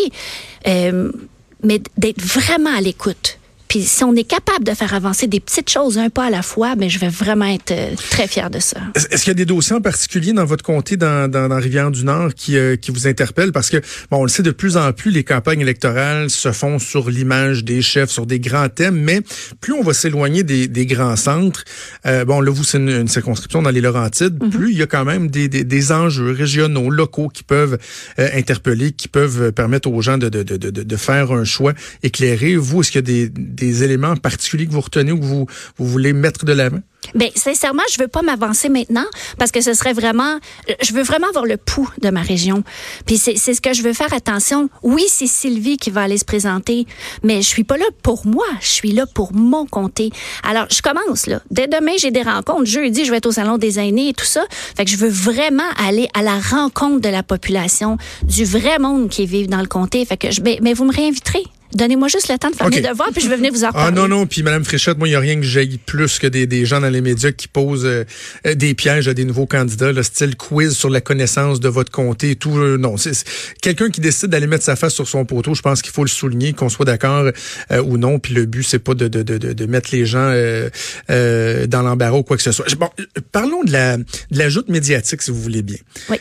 euh, 0.67 1.11
mais 1.63 1.81
d'être 1.97 2.21
vraiment 2.21 2.75
à 2.75 2.81
l'écoute 2.81 3.39
puis 3.73 3.81
si 3.81 4.03
on 4.03 4.13
est 4.15 4.23
capable 4.23 4.63
de 4.63 4.75
faire 4.75 4.93
avancer 4.93 5.25
des 5.25 5.39
petites 5.39 5.67
choses 5.67 5.97
un 5.97 6.11
pas 6.11 6.25
à 6.25 6.29
la 6.29 6.43
fois, 6.43 6.75
ben 6.75 6.87
je 6.87 6.99
vais 6.99 7.09
vraiment 7.09 7.47
être 7.47 7.71
euh, 7.71 7.95
très 8.11 8.27
fier 8.27 8.51
de 8.51 8.59
ça. 8.59 8.77
Est-ce 8.93 9.23
qu'il 9.23 9.29
y 9.29 9.31
a 9.31 9.33
des 9.33 9.45
dossiers 9.45 9.75
en 9.75 9.81
particulier 9.81 10.31
dans 10.31 10.45
votre 10.45 10.63
comté, 10.63 10.95
dans, 10.95 11.27
dans, 11.27 11.49
dans 11.49 11.55
Rivière-du-Nord, 11.59 12.35
qui, 12.35 12.55
euh, 12.55 12.75
qui 12.75 12.91
vous 12.91 13.07
interpellent? 13.07 13.51
Parce 13.51 13.71
que, 13.71 13.77
bon, 14.11 14.17
on 14.17 14.23
le 14.25 14.29
sait, 14.29 14.43
de 14.43 14.51
plus 14.51 14.77
en 14.77 14.93
plus, 14.93 15.09
les 15.09 15.23
campagnes 15.23 15.61
électorales 15.61 16.29
se 16.29 16.51
font 16.51 16.77
sur 16.77 17.09
l'image 17.09 17.63
des 17.63 17.81
chefs, 17.81 18.11
sur 18.11 18.27
des 18.27 18.39
grands 18.39 18.69
thèmes, 18.69 19.01
mais 19.01 19.21
plus 19.59 19.73
on 19.73 19.81
va 19.81 19.95
s'éloigner 19.95 20.43
des, 20.43 20.67
des, 20.67 20.85
grands 20.85 21.15
centres, 21.15 21.65
euh, 22.05 22.25
bon, 22.25 22.41
là, 22.41 22.51
vous, 22.51 22.63
c'est 22.63 22.77
une, 22.77 23.07
circonscription 23.07 23.63
dans 23.63 23.71
les 23.71 23.81
Laurentides, 23.81 24.37
mm-hmm. 24.37 24.49
plus 24.51 24.71
il 24.71 24.77
y 24.77 24.83
a 24.83 24.87
quand 24.87 25.03
même 25.03 25.31
des, 25.31 25.47
des, 25.47 25.63
des 25.63 25.91
enjeux 25.91 26.31
régionaux, 26.31 26.91
locaux 26.91 27.27
qui 27.27 27.43
peuvent 27.43 27.79
interpeller, 28.19 28.91
qui 28.91 29.07
peuvent 29.07 29.51
permettre 29.51 29.89
aux 29.89 30.01
gens 30.03 30.19
de, 30.19 30.29
de, 30.29 30.43
de, 30.43 30.69
de, 30.69 30.95
faire 30.95 31.31
un 31.31 31.43
choix 31.43 31.73
éclairé. 32.03 32.55
Vous, 32.55 32.81
est-ce 32.81 32.91
qu'il 32.91 33.09
y 33.09 33.23
a 33.23 33.27
des 33.29 33.62
des 33.65 33.83
éléments 33.83 34.15
particuliers 34.15 34.67
que 34.67 34.71
vous 34.71 34.81
retenez 34.81 35.11
ou 35.11 35.19
que 35.19 35.25
vous, 35.25 35.47
voulez 35.77 36.13
mettre 36.13 36.45
de 36.45 36.53
l'avant? 36.53 36.79
Ben 37.15 37.29
sincèrement, 37.35 37.83
je 37.91 37.99
veux 37.99 38.07
pas 38.07 38.21
m'avancer 38.21 38.69
maintenant 38.69 39.05
parce 39.37 39.51
que 39.51 39.59
ce 39.59 39.73
serait 39.73 39.91
vraiment, 39.91 40.39
je 40.81 40.93
veux 40.93 41.03
vraiment 41.03 41.27
avoir 41.27 41.45
le 41.45 41.57
pouls 41.57 41.89
de 42.01 42.09
ma 42.09 42.21
région. 42.21 42.63
Puis 43.05 43.17
c'est 43.17 43.35
ce 43.35 43.59
que 43.59 43.73
je 43.73 43.83
veux 43.83 43.93
faire 43.93 44.13
attention. 44.13 44.69
Oui, 44.83 45.03
c'est 45.09 45.27
Sylvie 45.27 45.77
qui 45.77 45.91
va 45.91 46.03
aller 46.03 46.17
se 46.17 46.23
présenter, 46.23 46.87
mais 47.21 47.41
je 47.41 47.47
suis 47.47 47.65
pas 47.65 47.77
là 47.77 47.85
pour 48.03 48.25
moi. 48.25 48.45
Je 48.61 48.67
suis 48.67 48.93
là 48.93 49.05
pour 49.05 49.33
mon 49.33 49.65
comté. 49.65 50.11
Alors 50.43 50.65
je 50.71 50.81
commence 50.81 51.27
là. 51.27 51.41
Dès 51.51 51.67
demain, 51.67 51.93
j'ai 51.99 52.11
des 52.11 52.21
rencontres. 52.21 52.65
Jeudi, 52.65 53.03
je 53.05 53.11
vais 53.11 53.17
être 53.17 53.25
au 53.25 53.33
salon 53.33 53.57
des 53.57 53.79
aînés 53.79 54.09
et 54.09 54.13
tout 54.13 54.25
ça. 54.25 54.45
Fait 54.77 54.85
que 54.85 54.91
je 54.91 54.97
veux 54.97 55.09
vraiment 55.09 55.63
aller 55.77 56.07
à 56.13 56.21
la 56.21 56.39
rencontre 56.39 57.01
de 57.01 57.09
la 57.09 57.23
population, 57.23 57.97
du 58.23 58.45
vrai 58.45 58.79
monde 58.79 59.09
qui 59.09 59.25
vit 59.25 59.47
dans 59.47 59.61
le 59.61 59.67
comté. 59.67 60.05
Fait 60.05 60.17
que 60.17 60.31
je, 60.31 60.41
mais, 60.41 60.59
mais 60.61 60.73
vous 60.73 60.85
me 60.85 60.93
réinviterez. 60.93 61.43
Donnez-moi 61.75 62.07
juste 62.07 62.29
le 62.29 62.37
temps 62.37 62.51
de 62.51 62.55
faire 62.55 62.69
mes 62.69 62.81
devoirs, 62.81 63.09
puis 63.11 63.21
je 63.21 63.29
vais 63.29 63.35
venir 63.35 63.51
vous 63.51 63.63
en 63.63 63.71
parler. 63.71 63.87
Ah 63.87 63.91
non, 63.91 64.07
non, 64.07 64.25
puis 64.27 64.43
Mme 64.43 64.63
Fréchette, 64.63 64.97
moi, 64.97 65.07
il 65.07 65.11
n'y 65.11 65.15
a 65.15 65.19
rien 65.19 65.35
que 65.35 65.45
j'aille 65.45 65.77
plus 65.77 66.19
que 66.19 66.27
des, 66.27 66.45
des, 66.45 66.65
gens 66.65 66.79
dans 66.79 66.89
les 66.89 67.01
médias 67.01 67.31
qui 67.31 67.47
posent 67.47 67.85
euh, 67.85 68.03
des 68.53 68.73
pièges 68.73 69.07
à 69.07 69.13
des 69.13 69.25
nouveaux 69.25 69.47
candidats, 69.47 69.91
le 69.91 70.03
style 70.03 70.35
quiz 70.35 70.73
sur 70.73 70.89
la 70.89 71.01
connaissance 71.01 71.59
de 71.59 71.69
votre 71.69 71.91
comté 71.91 72.31
et 72.31 72.35
tout. 72.35 72.57
Euh, 72.57 72.77
non, 72.77 72.97
c'est 72.97 73.11
quelqu'un 73.61 73.89
qui 73.89 74.01
décide 74.01 74.29
d'aller 74.29 74.47
mettre 74.47 74.63
sa 74.63 74.75
face 74.75 74.93
sur 74.93 75.07
son 75.07 75.25
poteau, 75.25 75.55
je 75.55 75.61
pense 75.61 75.81
qu'il 75.81 75.91
faut 75.91 76.03
le 76.03 76.09
souligner, 76.09 76.53
qu'on 76.53 76.69
soit 76.69 76.85
d'accord 76.85 77.31
euh, 77.71 77.83
ou 77.83 77.97
non, 77.97 78.19
puis 78.19 78.33
le 78.33 78.45
but, 78.45 78.63
c'est 78.63 78.79
pas 78.79 78.93
de, 78.93 79.07
de, 79.07 79.23
de, 79.23 79.37
de, 79.37 79.65
mettre 79.65 79.89
les 79.91 80.05
gens 80.05 80.31
dans 81.09 81.81
l'embarras 81.81 82.17
ou 82.17 82.23
quoi 82.23 82.37
que 82.37 82.43
ce 82.43 82.51
soit. 82.51 82.65
Bon, 82.75 82.89
parlons 83.31 83.63
de 83.63 83.71
la, 83.71 83.97
de 83.97 84.03
la 84.31 84.49
joute 84.49 84.69
médiatique, 84.69 85.21
si 85.21 85.31
vous 85.31 85.41
voulez 85.41 85.63
bien. 85.63 85.77
Oui 86.09 86.17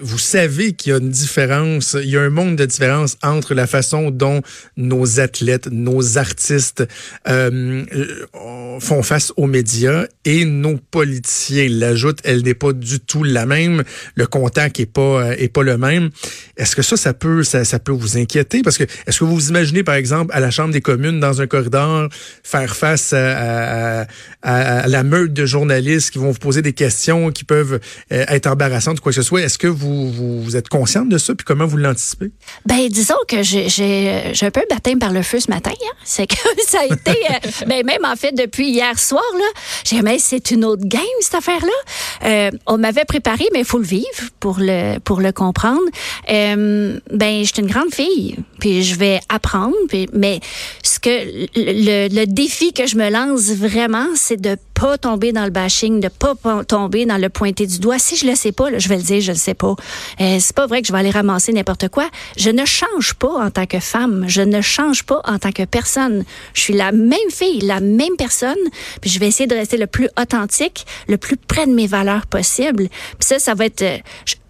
vous 0.00 0.18
savez 0.18 0.72
qu'il 0.72 0.92
y 0.92 0.94
a 0.94 0.98
une 0.98 1.10
différence, 1.10 1.96
il 2.00 2.10
y 2.10 2.16
a 2.16 2.22
un 2.22 2.30
monde 2.30 2.56
de 2.56 2.64
différence 2.66 3.16
entre 3.22 3.54
la 3.54 3.66
façon 3.66 4.10
dont 4.10 4.42
nos 4.76 5.20
athlètes, 5.20 5.68
nos 5.70 6.18
artistes 6.18 6.86
euh, 7.28 7.84
euh, 7.94 8.80
font 8.80 9.02
face 9.02 9.32
aux 9.36 9.46
médias 9.46 10.06
et 10.24 10.44
nos 10.44 10.76
politiciens. 10.76 11.68
L'ajoute, 11.68 12.18
elle 12.24 12.42
n'est 12.42 12.54
pas 12.54 12.72
du 12.72 13.00
tout 13.00 13.24
la 13.24 13.46
même. 13.46 13.84
Le 14.14 14.26
contact 14.26 14.80
est 14.80 14.86
pas 14.86 15.34
est 15.36 15.48
pas 15.48 15.62
le 15.62 15.78
même. 15.78 16.10
Est-ce 16.56 16.76
que 16.76 16.82
ça, 16.82 16.96
ça 16.96 17.14
peut 17.14 17.42
ça, 17.42 17.64
ça 17.64 17.78
peut 17.78 17.92
vous 17.92 18.18
inquiéter? 18.18 18.62
Parce 18.62 18.78
que 18.78 18.84
est-ce 19.06 19.20
que 19.20 19.24
vous 19.24 19.34
vous 19.34 19.48
imaginez 19.48 19.82
par 19.82 19.94
exemple 19.94 20.34
à 20.34 20.40
la 20.40 20.50
Chambre 20.50 20.72
des 20.72 20.80
communes 20.80 21.20
dans 21.20 21.40
un 21.40 21.46
corridor 21.46 22.08
faire 22.42 22.76
face 22.76 23.12
à, 23.12 24.02
à, 24.02 24.06
à 24.42 24.86
la 24.88 25.02
meute 25.02 25.32
de 25.32 25.46
journalistes 25.46 26.10
qui 26.10 26.18
vont 26.18 26.30
vous 26.30 26.38
poser 26.38 26.62
des 26.62 26.72
questions 26.72 27.30
qui 27.30 27.44
peuvent 27.44 27.80
euh, 28.12 28.24
être 28.28 28.46
embarrassantes 28.46 28.98
ou 28.98 29.02
quoi 29.02 29.12
que 29.12 29.16
ce 29.16 29.22
soit? 29.22 29.42
Est-ce 29.42 29.58
que 29.58 29.66
vous, 29.66 29.85
vous, 29.86 30.56
êtes 30.56 30.68
consciente 30.68 31.08
de 31.08 31.18
ça 31.18 31.34
puis 31.34 31.44
comment 31.44 31.66
vous 31.66 31.76
l'anticipez? 31.76 32.30
Ben, 32.64 32.88
disons 32.88 33.14
que 33.28 33.42
j'ai 33.42 34.32
un 34.42 34.50
peu 34.50 34.62
baptême 34.70 34.98
par 34.98 35.12
le 35.12 35.22
feu 35.22 35.40
ce 35.40 35.50
matin. 35.50 35.72
Hein. 35.72 35.96
C'est 36.04 36.26
que 36.26 36.36
ça 36.66 36.80
a 36.80 36.84
été, 36.84 37.10
euh, 37.10 37.50
ben, 37.66 37.84
même 37.84 38.04
en 38.04 38.16
fait, 38.16 38.32
depuis 38.32 38.68
hier 38.68 38.98
soir, 38.98 39.22
là, 39.34 39.60
j'ai 39.84 40.02
mais 40.02 40.18
c'est 40.18 40.50
une 40.50 40.64
autre 40.64 40.84
game, 40.84 41.02
cette 41.20 41.34
affaire-là. 41.34 42.28
Euh, 42.28 42.50
on 42.66 42.78
m'avait 42.78 43.04
préparé, 43.04 43.44
mais 43.52 43.60
il 43.60 43.64
faut 43.64 43.78
le 43.78 43.84
vivre 43.84 44.30
pour 44.40 44.58
le, 44.58 44.98
pour 44.98 45.20
le 45.20 45.32
comprendre. 45.32 45.82
Euh, 46.30 46.98
ben, 47.12 47.44
je 47.44 47.52
suis 47.52 47.62
une 47.62 47.68
grande 47.68 47.92
fille, 47.92 48.36
puis 48.60 48.82
je 48.82 48.94
vais 48.96 49.20
apprendre, 49.28 49.74
puis, 49.88 50.08
mais 50.12 50.40
ce 50.82 51.00
que 51.00 51.46
le, 51.56 52.08
le 52.14 52.26
défi 52.26 52.72
que 52.72 52.86
je 52.86 52.96
me 52.96 53.10
lance 53.10 53.50
vraiment, 53.50 54.06
c'est 54.14 54.40
de 54.40 54.56
pas 54.78 54.98
tomber 54.98 55.32
dans 55.32 55.44
le 55.44 55.50
bashing, 55.50 56.00
de 56.00 56.08
pas 56.08 56.34
tomber 56.68 57.06
dans 57.06 57.16
le 57.16 57.30
pointer 57.30 57.66
du 57.66 57.78
doigt. 57.78 57.98
Si 57.98 58.14
je 58.16 58.26
le 58.26 58.34
sais 58.34 58.52
pas, 58.52 58.70
là, 58.70 58.78
je 58.78 58.88
vais 58.88 58.96
le 58.96 59.02
dire, 59.02 59.20
je 59.22 59.32
le 59.32 59.38
sais 59.38 59.54
pas. 59.54 59.74
Euh, 60.20 60.36
c'est 60.38 60.54
pas 60.54 60.66
vrai 60.66 60.82
que 60.82 60.88
je 60.88 60.92
vais 60.92 60.98
aller 60.98 61.10
ramasser 61.10 61.52
n'importe 61.52 61.88
quoi. 61.88 62.08
Je 62.36 62.50
ne 62.50 62.64
change 62.66 63.14
pas 63.14 63.32
en 63.32 63.50
tant 63.50 63.64
que 63.64 63.80
femme. 63.80 64.26
Je 64.28 64.42
ne 64.42 64.60
change 64.60 65.04
pas 65.04 65.22
en 65.24 65.38
tant 65.38 65.52
que 65.52 65.64
personne. 65.64 66.24
Je 66.52 66.60
suis 66.60 66.74
la 66.74 66.92
même 66.92 67.30
fille, 67.30 67.60
la 67.60 67.80
même 67.80 68.16
personne. 68.18 68.54
Puis 69.00 69.08
je 69.08 69.18
vais 69.18 69.28
essayer 69.28 69.46
de 69.46 69.54
rester 69.54 69.78
le 69.78 69.86
plus 69.86 70.08
authentique, 70.20 70.86
le 71.08 71.16
plus 71.16 71.38
près 71.38 71.66
de 71.66 71.72
mes 71.72 71.86
valeurs 71.86 72.26
possible. 72.26 72.88
Puis 72.88 73.26
ça, 73.26 73.38
ça 73.38 73.54
va 73.54 73.64
être. 73.64 73.82
Euh, 73.82 73.98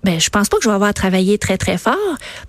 ben, 0.07 0.21
je 0.21 0.31
pense 0.31 0.49
pas 0.49 0.59
que 0.59 0.63
je 0.63 0.69
vais 0.69 0.75
avoir 0.75 0.91
à 0.91 0.93
travailler 0.93 1.37
très, 1.37 1.59
très 1.59 1.79
fort, 1.79 1.97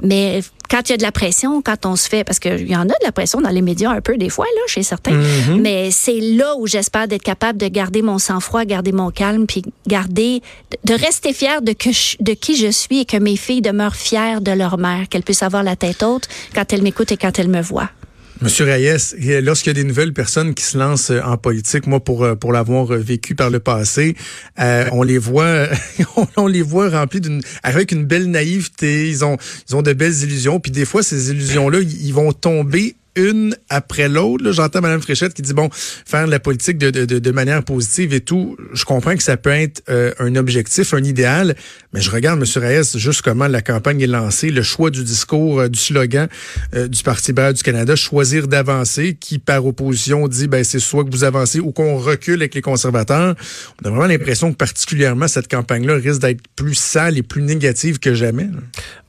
mais 0.03 0.41
quand 0.69 0.87
il 0.87 0.91
y 0.91 0.93
a 0.93 0.97
de 0.97 1.01
la 1.01 1.11
pression, 1.11 1.63
quand 1.63 1.87
on 1.87 1.95
se 1.95 2.07
fait, 2.07 2.23
parce 2.23 2.37
qu'il 2.37 2.69
y 2.69 2.75
en 2.75 2.81
a 2.81 2.85
de 2.85 3.03
la 3.03 3.11
pression 3.11 3.41
dans 3.41 3.49
les 3.49 3.63
médias 3.63 3.89
un 3.89 4.01
peu 4.01 4.15
des 4.15 4.29
fois, 4.29 4.45
là, 4.45 4.61
chez 4.67 4.83
certains, 4.83 5.13
mm-hmm. 5.13 5.59
mais 5.59 5.89
c'est 5.89 6.19
là 6.19 6.55
où 6.57 6.67
j'espère 6.67 7.07
d'être 7.07 7.23
capable 7.23 7.57
de 7.57 7.66
garder 7.69 8.01
mon 8.01 8.17
sang-froid, 8.17 8.65
garder 8.65 8.91
mon 8.91 9.11
calme, 9.11 9.45
puis 9.45 9.63
garder, 9.87 10.41
de 10.83 10.93
rester 10.93 11.33
fière 11.33 11.61
de, 11.61 11.71
de 11.71 12.33
qui 12.33 12.57
je 12.57 12.71
suis 12.71 12.99
et 13.01 13.05
que 13.05 13.17
mes 13.17 13.35
filles 13.35 13.61
demeurent 13.61 13.95
fières 13.95 14.41
de 14.41 14.51
leur 14.51 14.77
mère, 14.77 15.09
qu'elles 15.09 15.23
puissent 15.23 15.43
avoir 15.43 15.63
la 15.63 15.75
tête 15.75 16.03
haute 16.03 16.27
quand 16.53 16.71
elles 16.73 16.81
m'écoutent 16.81 17.11
et 17.11 17.17
quand 17.17 17.37
elles 17.39 17.49
me 17.49 17.61
voient. 17.61 17.89
Monsieur 18.39 18.65
Reyes, 18.65 19.41
lorsqu'il 19.41 19.69
y 19.69 19.75
a 19.79 19.81
des 19.81 19.83
nouvelles 19.83 20.13
personnes 20.13 20.53
qui 20.53 20.63
se 20.63 20.77
lancent 20.77 21.09
euh, 21.09 21.21
en 21.21 21.37
politique, 21.37 21.87
moi 21.87 21.99
pour 21.99 22.23
euh, 22.23 22.35
l'avoir 22.51 22.93
euh, 22.93 22.97
vécu 22.97 23.33
par 23.33 23.49
le 23.49 23.59
passé, 23.59 24.15
on 24.91 25.01
les 25.01 25.17
voit 25.17 25.67
on 26.37 26.45
les 26.45 26.61
voit 26.61 26.89
remplis 26.89 27.19
d'une 27.19 27.41
avec 27.63 27.91
une 27.91 28.05
belle 28.05 28.29
naïveté, 28.29 29.09
ils 29.09 29.25
ont 29.25 29.37
ils 29.67 29.75
ont 29.75 29.81
de 29.81 29.93
belles 29.93 30.21
illusions, 30.21 30.59
puis 30.59 30.71
des 30.71 30.85
fois 30.85 31.01
ces 31.01 31.31
illusions 31.31 31.67
là, 31.69 31.79
ils 31.79 32.13
vont 32.13 32.31
tomber 32.31 32.95
une 33.17 33.55
après 33.69 34.07
l'autre. 34.07 34.51
J'entends 34.51 34.81
Mme 34.81 35.01
Fréchette 35.01 35.33
qui 35.33 35.41
dit, 35.41 35.53
bon, 35.53 35.69
faire 35.71 36.27
la 36.27 36.39
politique 36.39 36.77
de, 36.77 36.89
de, 36.91 37.31
manière 37.31 37.63
positive 37.63 38.13
et 38.13 38.21
tout, 38.21 38.55
je 38.73 38.85
comprends 38.85 39.15
que 39.15 39.23
ça 39.23 39.37
peut 39.37 39.49
être 39.49 39.83
euh, 39.89 40.13
un 40.19 40.35
objectif, 40.35 40.93
un 40.93 41.03
idéal, 41.03 41.55
mais 41.93 41.99
je 41.99 42.09
regarde, 42.09 42.41
M. 42.41 42.63
Reyes, 42.63 42.97
juste 42.97 43.21
comment 43.21 43.47
la 43.47 43.61
campagne 43.61 44.01
est 44.01 44.07
lancée, 44.07 44.49
le 44.49 44.61
choix 44.61 44.89
du 44.89 45.03
discours, 45.03 45.59
euh, 45.59 45.67
du 45.67 45.79
slogan 45.79 46.27
euh, 46.73 46.87
du 46.87 47.03
Parti 47.03 47.31
libéral 47.31 47.53
du 47.53 47.63
Canada, 47.63 47.95
choisir 47.95 48.47
d'avancer, 48.47 49.17
qui 49.19 49.39
par 49.39 49.65
opposition 49.65 50.27
dit, 50.27 50.47
ben 50.47 50.63
c'est 50.63 50.79
soit 50.79 51.03
que 51.03 51.11
vous 51.11 51.23
avancez 51.23 51.59
ou 51.59 51.71
qu'on 51.71 51.97
recule 51.97 52.41
avec 52.41 52.55
les 52.55 52.61
conservateurs. 52.61 53.35
On 53.81 53.87
a 53.87 53.89
vraiment 53.89 54.07
l'impression 54.07 54.51
que 54.51 54.57
particulièrement 54.57 55.27
cette 55.27 55.49
campagne-là 55.49 55.95
risque 55.95 56.21
d'être 56.21 56.41
plus 56.55 56.75
sale 56.75 57.17
et 57.17 57.23
plus 57.23 57.41
négative 57.41 57.99
que 57.99 58.13
jamais. 58.13 58.47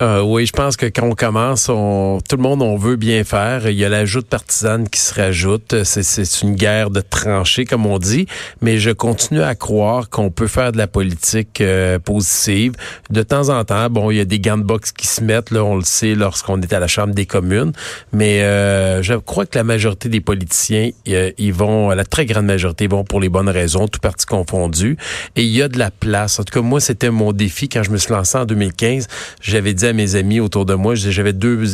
oui, 0.01 0.47
je 0.47 0.53
pense 0.53 0.77
que 0.77 0.87
quand 0.87 1.07
on 1.07 1.15
commence, 1.15 1.67
tout 1.67 2.37
le 2.37 2.43
monde, 2.43 2.63
on 2.63 2.77
veut 2.77 2.97
bien 2.97 3.25
faire. 3.25 3.69
Il 3.69 3.77
y 3.77 3.85
a 3.85 3.89
la 3.89 3.98
ajoute 3.99 4.27
partisane 4.27 4.89
qui 4.89 5.01
se 5.01 5.15
rajoute. 5.15 5.85
C'est 5.85 6.43
une 6.43 6.55
guerre 6.55 6.91
de 6.91 7.01
tranchées, 7.01 7.65
comme 7.65 7.87
on 7.87 7.99
dit. 7.99 8.27
Mais 8.63 8.79
je 8.79 8.91
continue 8.91 9.43
à 9.43 9.55
croire 9.55 10.09
qu'on 10.09 10.31
peut 10.31 10.47
faire 10.47 10.73
de 10.73 10.79
la 10.79 10.87
politique 10.87 11.61
euh, 11.61 11.99
positive. 11.99 12.73
De 13.11 13.23
temps 13.23 13.49
en 13.51 13.65
temps, 13.65 13.91
bon, 13.91 14.11
il 14.11 14.17
y 14.17 14.21
a 14.21 14.25
des 14.25 14.41
gants 14.41 14.59
de 14.59 14.63
boxe 14.63 14.93
qui 14.93 15.07
se 15.07 15.23
mettent, 15.23 15.51
là, 15.51 15.65
on 15.65 15.77
le 15.77 15.85
sait, 15.85 16.15
lorsqu'on 16.15 16.61
est 16.61 16.73
à 16.73 16.81
la 16.81 16.89
Chambre 16.89 17.15
des 17.15 17.27
communes. 17.27 17.73
Mais 18.13 18.43
euh, 18.43 19.03
je 19.03 19.15
crois 19.15 19.47
que 19.47 19.59
la 19.59 19.65
majorité 19.65 20.09
des 20.09 20.21
politiciens, 20.21 20.91
ils 21.07 21.53
vont, 21.53 21.91
la 21.91 22.05
très 22.05 22.27
grande 22.27 22.47
majorité, 22.47 22.87
vont 22.87 23.05
pour 23.05 23.21
les 23.21 23.29
bonnes 23.29 23.49
raisons, 23.49 23.89
tout 23.89 24.01
parti 24.01 24.27
confondu. 24.27 24.97
Et 25.37 25.43
il 25.43 25.51
y 25.51 25.63
a 25.63 25.69
de 25.69 25.79
la 25.79 25.91
place. 25.91 26.39
En 26.39 26.45
tout 26.45 26.55
cas, 26.55 26.63
moi, 26.63 26.81
c'était 26.81 27.11
mon 27.11 27.33
défi 27.33 27.69
quand 27.69 27.83
je 27.83 27.91
me 27.91 27.99
suis 27.99 28.13
lancé 28.13 28.39
en 28.39 28.45
2015. 28.45 29.07
J'avais 29.41 29.75
dit 29.75 29.87
à 29.87 29.93
mes 29.93 30.15
amis 30.15 30.41
autour 30.41 30.65
de 30.67 30.75
moi, 30.75 30.95
j'avais 30.95 31.33
deux, 31.33 31.65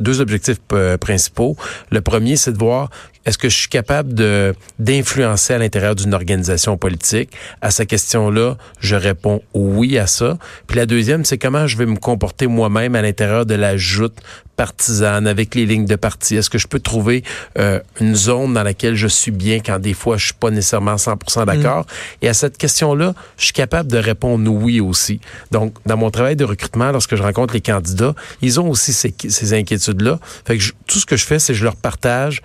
deux 0.00 0.20
objectifs 0.20 0.58
euh, 0.72 0.96
principaux. 0.98 1.51
Le 1.90 2.00
premier, 2.00 2.36
c'est 2.36 2.52
de 2.52 2.58
voir 2.58 2.90
est-ce 3.24 3.38
que 3.38 3.48
je 3.48 3.56
suis 3.56 3.68
capable 3.68 4.14
de 4.14 4.54
d'influencer 4.78 5.54
à 5.54 5.58
l'intérieur 5.58 5.94
d'une 5.94 6.14
organisation 6.14 6.76
politique? 6.76 7.30
À 7.60 7.70
cette 7.70 7.88
question-là, 7.88 8.56
je 8.80 8.96
réponds 8.96 9.42
oui 9.54 9.98
à 9.98 10.06
ça. 10.06 10.38
Puis 10.66 10.76
la 10.76 10.86
deuxième, 10.86 11.24
c'est 11.24 11.38
comment 11.38 11.66
je 11.66 11.76
vais 11.76 11.86
me 11.86 11.96
comporter 11.96 12.46
moi-même 12.46 12.94
à 12.94 13.02
l'intérieur 13.02 13.46
de 13.46 13.54
la 13.54 13.76
joute 13.76 14.18
partisane 14.56 15.26
avec 15.26 15.54
les 15.54 15.66
lignes 15.66 15.86
de 15.86 15.96
parti? 15.96 16.36
Est-ce 16.36 16.50
que 16.50 16.58
je 16.58 16.66
peux 16.66 16.80
trouver 16.80 17.22
euh, 17.58 17.80
une 18.00 18.14
zone 18.14 18.54
dans 18.54 18.62
laquelle 18.62 18.96
je 18.96 19.06
suis 19.06 19.30
bien 19.30 19.60
quand 19.60 19.78
des 19.78 19.94
fois 19.94 20.16
je 20.16 20.26
suis 20.26 20.34
pas 20.34 20.50
nécessairement 20.50 20.96
100% 20.96 21.46
d'accord? 21.46 21.82
Mm. 21.82 22.24
Et 22.24 22.28
à 22.28 22.34
cette 22.34 22.58
question-là, 22.58 23.14
je 23.38 23.44
suis 23.44 23.52
capable 23.52 23.90
de 23.90 23.98
répondre 23.98 24.50
oui 24.50 24.80
aussi. 24.80 25.20
Donc, 25.52 25.74
dans 25.86 25.96
mon 25.96 26.10
travail 26.10 26.34
de 26.34 26.44
recrutement, 26.44 26.90
lorsque 26.90 27.14
je 27.14 27.22
rencontre 27.22 27.54
les 27.54 27.60
candidats, 27.60 28.14
ils 28.40 28.58
ont 28.58 28.68
aussi 28.68 28.92
ces, 28.92 29.14
ces 29.28 29.54
inquiétudes-là. 29.54 30.18
Fait 30.44 30.58
que 30.58 30.64
tout 30.86 30.98
ce 30.98 31.06
que 31.06 31.16
je 31.16 31.24
fais, 31.24 31.38
c'est 31.38 31.52
que 31.52 31.58
je 31.58 31.64
leur 31.64 31.76
partage 31.76 32.42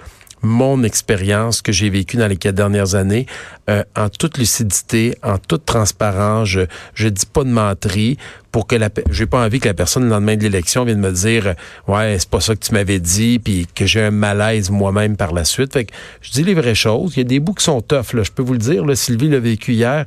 mon 0.48 0.84
expérience 0.84 1.62
que 1.62 1.72
j'ai 1.72 1.90
vécue 1.90 2.18
dans 2.18 2.28
les 2.28 2.38
quatre 2.38 2.56
dernières 2.56 2.96
années 2.96 3.26
euh, 3.70 3.84
en 3.96 4.10
toute 4.10 4.38
lucidité, 4.38 5.18
en 5.22 5.38
toute 5.38 5.66
transparence. 5.66 6.48
Je 6.48 6.62
je 6.94 7.10
dis 7.10 7.26
pas 7.26 7.44
de 7.44 7.50
menterie 7.50 8.18
pour 8.52 8.66
que 8.66 8.76
la 8.76 8.90
j'ai 9.12 9.26
pas 9.26 9.46
envie 9.46 9.60
que 9.60 9.68
la 9.68 9.74
personne 9.74 10.04
le 10.04 10.10
lendemain 10.10 10.36
de 10.36 10.44
l'élection 10.44 10.86
vienne 10.86 11.00
me 11.00 11.12
dire 11.12 11.54
ouais 11.88 12.18
c'est 12.18 12.30
pas 12.30 12.40
ça 12.40 12.56
que 12.56 12.66
tu 12.66 12.74
m'avais 12.74 13.00
dit 13.00 13.40
puis 13.40 13.68
que 13.76 13.86
j'ai 13.86 14.02
un 14.02 14.12
malaise 14.12 14.70
moi-même 14.70 15.18
par 15.18 15.34
la 15.34 15.46
suite. 15.46 15.78
Je 16.22 16.32
dis 16.32 16.44
les 16.44 16.54
vraies 16.54 16.76
choses. 16.76 17.14
Il 17.16 17.20
y 17.20 17.22
a 17.22 17.26
des 17.26 17.40
bouts 17.40 17.54
qui 17.54 17.66
sont 17.66 17.82
tough 17.82 18.14
je 18.14 18.32
peux 18.32 18.44
vous 18.44 18.54
le 18.54 18.60
dire. 18.60 18.84
Sylvie 18.96 19.30
l'a 19.30 19.40
vécu 19.40 19.74
hier 19.74 20.06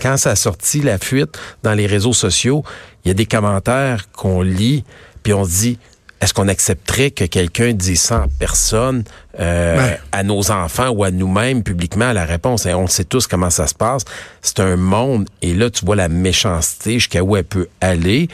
quand 0.00 0.16
ça 0.16 0.30
a 0.30 0.36
sorti 0.36 0.80
la 0.80 0.98
fuite 0.98 1.38
dans 1.62 1.74
les 1.74 1.86
réseaux 1.86 2.12
sociaux, 2.12 2.62
il 3.04 3.08
y 3.08 3.10
a 3.10 3.14
des 3.14 3.26
commentaires 3.26 4.10
qu'on 4.12 4.42
lit 4.42 4.84
puis 5.22 5.34
on 5.34 5.44
se 5.44 5.50
dit 5.50 5.78
est-ce 6.20 6.34
qu'on 6.34 6.48
accepterait 6.48 7.10
que 7.10 7.24
quelqu'un 7.24 7.72
dise 7.72 8.00
ça 8.00 8.22
en 8.22 8.28
personne 8.38 9.04
euh, 9.38 9.94
à 10.10 10.22
nos 10.24 10.50
enfants 10.50 10.88
ou 10.88 11.04
à 11.04 11.10
nous-mêmes 11.10 11.62
publiquement? 11.62 12.12
La 12.12 12.24
réponse? 12.24 12.66
Est 12.66 12.74
on 12.74 12.86
sait 12.86 13.04
tous 13.04 13.26
comment 13.26 13.50
ça 13.50 13.66
se 13.66 13.74
passe. 13.74 14.04
C'est 14.42 14.60
un 14.60 14.76
monde 14.76 15.28
et 15.42 15.54
là 15.54 15.70
tu 15.70 15.84
vois 15.84 15.96
la 15.96 16.08
méchanceté 16.08 16.94
jusqu'à 16.94 17.22
où 17.22 17.36
elle 17.36 17.44
peut 17.44 17.68
aller. 17.80 18.28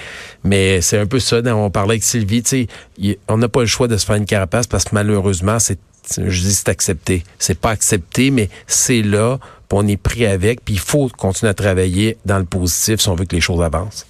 Mais 0.45 0.81
c'est 0.81 0.99
un 0.99 1.07
peu 1.07 1.21
ça. 1.21 1.41
On 1.45 1.71
parlait 1.71 1.93
avec 1.93 2.05
Sylvie, 2.05 2.43
tu 2.43 2.69
sais, 2.99 3.19
on 3.29 3.37
n'a 3.37 3.49
pas 3.49 3.61
le 3.61 3.67
choix 3.67 3.89
de 3.89 3.97
se 3.97 4.07
faire 4.07 4.17
une 4.17 4.27
carapace 4.27 4.67
parce 4.67 4.85
que 4.85 4.95
malheureusement 4.95 5.59
c'est 5.59 5.79
je 6.19 6.41
dis 6.43 6.53
c'est 6.53 6.69
accepté. 6.69 7.25
C'est 7.39 7.59
pas 7.59 7.71
accepté, 7.71 8.31
mais 8.31 8.51
c'est 8.67 9.01
là, 9.01 9.39
on 9.75 9.87
est 9.89 9.97
pris 9.97 10.25
avec, 10.25 10.65
puis 10.65 10.75
il 10.75 10.81
faut 10.81 11.09
continuer 11.09 11.51
à 11.51 11.55
travailler 11.55 12.17
dans 12.25 12.39
le 12.39 12.45
positif 12.45 13.01
si 13.01 13.09
on 13.09 13.17
veut 13.17 13.25
que 13.25 13.35
les 13.35 13.41
choses 13.41 13.63
avancent. 13.63 14.07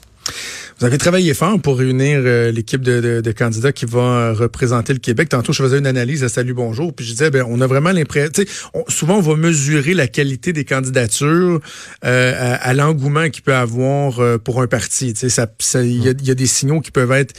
Vous 0.80 0.86
avez 0.86 0.98
travaillé 0.98 1.34
fort 1.34 1.60
pour 1.60 1.78
réunir 1.78 2.20
euh, 2.24 2.50
l'équipe 2.50 2.82
de, 2.82 3.32
candidats 3.32 3.70
qui 3.70 3.84
va 3.84 4.00
euh, 4.00 4.32
représenter 4.32 4.92
le 4.92 4.98
Québec. 4.98 5.28
Tantôt, 5.28 5.52
je 5.52 5.62
faisais 5.62 5.78
une 5.78 5.86
analyse 5.86 6.24
à 6.24 6.28
Salut 6.28 6.52
Bonjour, 6.52 6.92
puis 6.92 7.06
je 7.06 7.12
disais, 7.12 7.30
ben, 7.30 7.44
on 7.48 7.60
a 7.60 7.66
vraiment 7.66 7.92
l'impression, 7.92 8.44
souvent 8.88 9.18
on 9.18 9.20
va 9.20 9.36
mesurer 9.36 9.94
la 9.94 10.08
qualité 10.08 10.52
des 10.52 10.64
candidatures 10.64 11.60
euh, 12.04 12.56
à, 12.60 12.74
l'engouement 12.74 13.30
qu'il 13.30 13.42
peut 13.42 13.54
avoir 13.54 14.20
pour 14.40 14.62
un 14.62 14.66
parti. 14.66 15.10
Il 15.10 15.30
ça, 15.30 15.46
y, 15.82 15.98
y, 15.98 16.30
a 16.30 16.34
des 16.34 16.46
signaux 16.46 16.80
qui 16.80 16.90
peuvent 16.90 17.12
être 17.12 17.34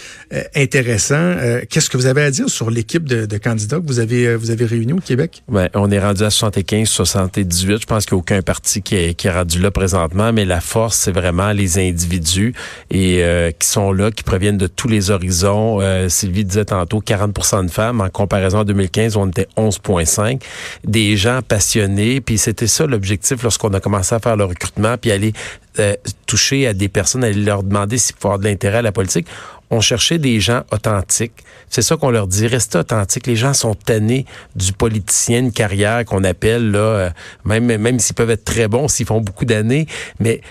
intéressants. 0.55 1.35
Qu'est-ce 1.69 1.89
que 1.89 1.97
vous 1.97 2.05
avez 2.05 2.21
à 2.23 2.31
dire 2.31 2.49
sur 2.49 2.71
l'équipe 2.71 3.03
de, 3.03 3.37
candidats 3.37 3.79
que 3.79 3.85
vous 3.85 3.99
avez 3.99 4.35
vous 4.35 4.51
avez 4.51 4.65
réunis 4.65 4.93
au 4.93 4.99
Québec? 4.99 5.43
Ben, 5.49 5.69
on 5.73 5.91
est 5.91 5.99
rendu 5.99 6.23
à 6.23 6.29
75, 6.29 6.87
78. 6.87 7.81
Je 7.81 7.85
pense 7.85 8.05
qu'il 8.05 8.15
n'y 8.15 8.19
a 8.19 8.21
aucun 8.21 8.41
parti 8.41 8.81
qui 8.81 8.95
est, 8.95 9.13
qui 9.13 9.27
est 9.27 9.31
rendu 9.31 9.59
là 9.59 9.71
présentement, 9.71 10.31
mais 10.31 10.45
la 10.45 10.61
force, 10.61 10.97
c'est 10.97 11.11
vraiment 11.11 11.51
les 11.51 11.77
individus 11.79 12.53
et 12.91 13.24
euh, 13.25 13.51
qui 13.51 13.67
sont 13.67 13.91
là, 13.91 14.11
qui 14.11 14.23
proviennent 14.23 14.57
de 14.57 14.67
tous 14.67 14.87
les 14.87 15.09
horizons. 15.09 15.81
Euh, 15.81 16.09
Sylvie 16.09 16.45
disait 16.45 16.65
tantôt 16.65 17.01
40% 17.01 17.65
de 17.65 17.71
femmes. 17.71 18.01
En 18.01 18.09
comparaison 18.09 18.59
à 18.59 18.63
2015, 18.63 19.17
on 19.17 19.27
était 19.27 19.47
11,5. 19.57 20.41
Des 20.83 21.17
gens 21.17 21.41
passionnés. 21.41 22.21
Puis 22.21 22.37
c'était 22.37 22.67
ça 22.67 22.85
l'objectif 22.85 23.41
lorsqu'on 23.43 23.73
a 23.73 23.79
commencé 23.79 24.13
à 24.13 24.19
faire 24.19 24.37
le 24.37 24.45
recrutement, 24.45 24.97
puis 24.97 25.11
aller 25.11 25.33
euh, 25.79 25.95
toucher 26.27 26.67
à 26.67 26.73
des 26.73 26.87
personnes, 26.87 27.23
aller 27.23 27.33
leur 27.33 27.63
demander 27.63 27.97
s'il 27.97 28.15
faut 28.19 28.27
avoir 28.27 28.39
de 28.39 28.45
l'intérêt 28.45 28.77
à 28.77 28.83
la 28.83 28.91
politique. 28.91 29.27
On 29.71 29.81
cherchait 29.81 30.19
des 30.19 30.39
gens 30.39 30.61
authentiques. 30.71 31.43
C'est 31.69 31.81
ça 31.81 31.97
qu'on 31.97 32.11
leur 32.11 32.27
dit. 32.27 32.45
Restez 32.45 32.77
authentiques. 32.77 33.25
Les 33.25 33.35
gens 33.35 33.53
sont 33.53 33.73
tannés 33.73 34.25
du 34.55 34.71
politicien 34.71 35.41
de 35.41 35.49
carrière 35.49 36.05
qu'on 36.05 36.23
appelle 36.23 36.69
là, 36.69 37.09
même 37.43 37.65
même 37.65 37.99
s'ils 37.99 38.13
peuvent 38.13 38.29
être 38.29 38.45
très 38.45 38.67
bons, 38.67 38.87
s'ils 38.87 39.07
font 39.07 39.21
beaucoup 39.21 39.45
d'années, 39.45 39.87
mais 40.19 40.41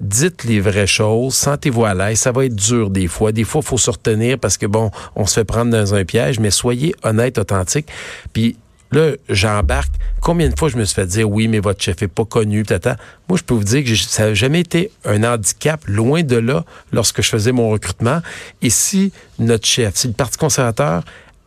dites 0.00 0.44
les 0.44 0.60
vraies 0.60 0.86
choses, 0.86 1.34
sentez-vous 1.34 1.84
à 1.84 1.94
l'aise, 1.94 2.18
ça 2.18 2.32
va 2.32 2.46
être 2.46 2.54
dur 2.54 2.90
des 2.90 3.06
fois. 3.06 3.32
Des 3.32 3.44
fois, 3.44 3.60
il 3.60 3.66
faut 3.66 3.78
se 3.78 3.90
retenir 3.90 4.38
parce 4.38 4.56
que 4.56 4.66
bon, 4.66 4.90
on 5.14 5.26
se 5.26 5.34
fait 5.34 5.44
prendre 5.44 5.70
dans 5.70 5.94
un 5.94 6.04
piège, 6.04 6.40
mais 6.40 6.50
soyez 6.50 6.94
honnête, 7.02 7.38
authentique. 7.38 7.88
Puis 8.32 8.56
là, 8.92 9.12
j'embarque. 9.28 9.92
Combien 10.20 10.48
de 10.48 10.58
fois 10.58 10.68
je 10.68 10.76
me 10.76 10.84
suis 10.84 10.94
fait 10.94 11.06
dire 11.06 11.30
oui, 11.30 11.48
mais 11.48 11.60
votre 11.60 11.82
chef 11.82 12.02
est 12.02 12.08
pas 12.08 12.24
connu, 12.24 12.62
tata. 12.62 12.96
Moi, 13.28 13.38
je 13.38 13.44
peux 13.44 13.54
vous 13.54 13.64
dire 13.64 13.84
que 13.84 13.94
ça 13.94 14.26
n'a 14.26 14.34
jamais 14.34 14.60
été 14.60 14.90
un 15.04 15.22
handicap, 15.22 15.82
loin 15.86 16.22
de 16.22 16.36
là, 16.36 16.64
lorsque 16.92 17.22
je 17.22 17.28
faisais 17.28 17.52
mon 17.52 17.70
recrutement. 17.70 18.20
Et 18.62 18.70
si 18.70 19.12
notre 19.38 19.66
chef, 19.66 19.96
si 19.96 20.08
le 20.08 20.14
Parti 20.14 20.38
conservateur 20.38 21.04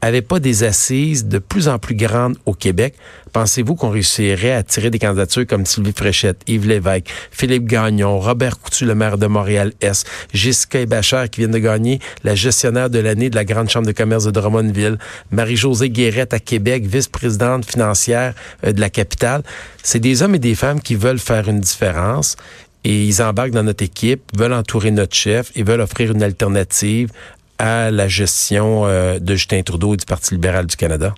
avait 0.08 0.22
pas 0.22 0.40
des 0.40 0.64
assises 0.64 1.26
de 1.28 1.40
plus 1.40 1.68
en 1.68 1.80
plus 1.80 1.96
grandes 1.96 2.38
au 2.46 2.54
Québec, 2.54 2.96
pensez-vous 3.32 3.76
qu'on 3.76 3.90
réussirait 3.90 4.52
à 4.52 4.58
attirer 4.58 4.90
des 4.90 5.00
candidatures 5.00 5.48
comme 5.48 5.66
Sylvie 5.66 5.94
Fréchette, 5.96 6.42
Yves 6.48 6.68
Lévesque, 6.68 7.08
Philippe 7.32 7.66
Gagnon, 7.66 8.20
Robert 8.20 8.60
Coutu, 8.60 8.86
le 8.86 8.96
maire 8.96 9.18
de 9.18 9.28
Montréal-Est, 9.28 10.08
Jessica 10.34 10.80
Ebacher 10.80 11.26
qui 11.32 11.42
vient 11.42 11.50
de 11.50 11.58
gagner 11.58 12.00
la 12.24 12.36
gestionnaire 12.36 12.90
de 12.90 13.00
l'année 13.00 13.30
de 13.30 13.36
la 13.36 13.46
Grande 13.46 13.70
Chambre 13.70 13.88
de 13.88 13.92
commerce 13.92 14.26
de 14.26 14.32
Drummondville, 14.32 14.98
Marie-Josée 15.32 15.90
Guérette 15.90 16.34
à 16.34 16.40
Québec, 16.40 16.86
vice-présidente 16.86 17.66
financière 17.66 18.34
euh, 18.66 18.72
de 18.72 18.80
la 18.80 18.90
capitale. 18.90 19.44
C'est 19.84 20.00
des 20.00 20.22
hommes 20.22 20.36
et 20.36 20.40
des 20.40 20.56
femmes 20.56 20.82
qui 20.82 20.96
veulent 20.96 21.20
faire 21.20 21.48
une 21.48 21.60
différence 21.60 22.36
et 22.84 23.06
ils 23.06 23.22
embarquent 23.22 23.52
dans 23.52 23.64
notre 23.64 23.84
équipe, 23.84 24.22
veulent 24.38 24.54
entourer 24.54 24.92
notre 24.92 25.16
chef 25.16 25.52
et 25.56 25.64
veulent 25.64 25.82
offrir 25.82 26.12
une 26.12 26.24
alternative 26.24 27.10
à 27.58 27.92
la 27.92 28.08
gestion 28.08 28.86
euh, 28.86 29.20
de 29.20 29.36
Justin 29.36 29.62
Trudeau 29.64 29.94
et 29.94 29.98
du 29.98 30.06
Parti 30.06 30.34
libéral 30.34 30.66
du 30.66 30.76
Canada? 30.76 31.14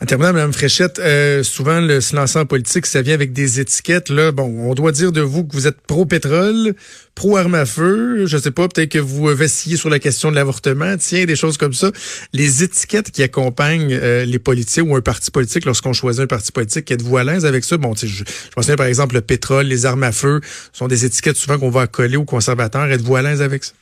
En 0.00 0.06
terminant, 0.06 0.32
Mme 0.32 0.52
Fréchette, 0.52 1.00
euh, 1.00 1.42
souvent 1.42 1.80
le 1.80 2.00
se 2.00 2.14
lancer 2.14 2.38
en 2.38 2.46
politique, 2.46 2.86
ça 2.86 3.02
vient 3.02 3.14
avec 3.14 3.32
des 3.32 3.58
étiquettes. 3.58 4.10
Là, 4.10 4.30
bon, 4.30 4.44
on 4.70 4.74
doit 4.74 4.92
dire 4.92 5.10
de 5.10 5.20
vous 5.20 5.44
que 5.44 5.52
vous 5.54 5.66
êtes 5.66 5.80
pro-pétrole, 5.80 6.74
pro-arme 7.16 7.54
à 7.54 7.66
feu. 7.66 8.26
Je 8.26 8.38
sais 8.38 8.52
pas, 8.52 8.68
peut-être 8.68 8.90
que 8.90 8.98
vous 8.98 9.24
vacillez 9.34 9.76
sur 9.76 9.90
la 9.90 9.98
question 9.98 10.30
de 10.30 10.36
l'avortement. 10.36 10.96
Tiens, 10.98 11.24
des 11.24 11.34
choses 11.34 11.56
comme 11.56 11.72
ça. 11.72 11.90
Les 12.32 12.62
étiquettes 12.62 13.10
qui 13.10 13.22
accompagnent 13.24 13.98
euh, 14.00 14.24
les 14.24 14.38
politiciens 14.38 14.84
ou 14.84 14.94
un 14.94 15.00
parti 15.00 15.30
politique 15.30 15.64
lorsqu'on 15.64 15.92
choisit 15.92 16.22
un 16.22 16.26
parti 16.26 16.52
politique, 16.52 16.88
êtes-vous 16.90 17.16
à 17.16 17.24
l'aise 17.24 17.44
avec 17.44 17.64
ça? 17.64 17.76
Bon, 17.76 17.94
je, 17.96 18.06
je 18.06 18.24
pense 18.54 18.66
par 18.66 18.86
exemple 18.86 19.16
le 19.16 19.22
pétrole, 19.22 19.66
les 19.66 19.84
armes 19.84 20.04
à 20.04 20.12
feu 20.12 20.40
sont 20.72 20.86
des 20.86 21.06
étiquettes 21.06 21.36
souvent 21.36 21.58
qu'on 21.58 21.70
va 21.70 21.88
coller 21.88 22.16
aux 22.16 22.24
conservateurs. 22.24 22.84
Êtes-vous 22.84 23.16
à 23.16 23.22
l'aise 23.22 23.42
avec 23.42 23.64
ça? 23.64 23.72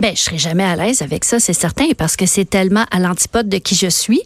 Ben, 0.00 0.16
je 0.16 0.22
serai 0.22 0.38
jamais 0.38 0.64
à 0.64 0.76
l'aise 0.76 1.02
avec 1.02 1.24
ça, 1.24 1.38
c'est 1.38 1.52
certain, 1.52 1.88
parce 1.96 2.16
que 2.16 2.24
c'est 2.24 2.48
tellement 2.48 2.86
à 2.90 2.98
l'antipode 2.98 3.48
de 3.48 3.58
qui 3.58 3.74
je 3.74 3.88
suis. 3.88 4.22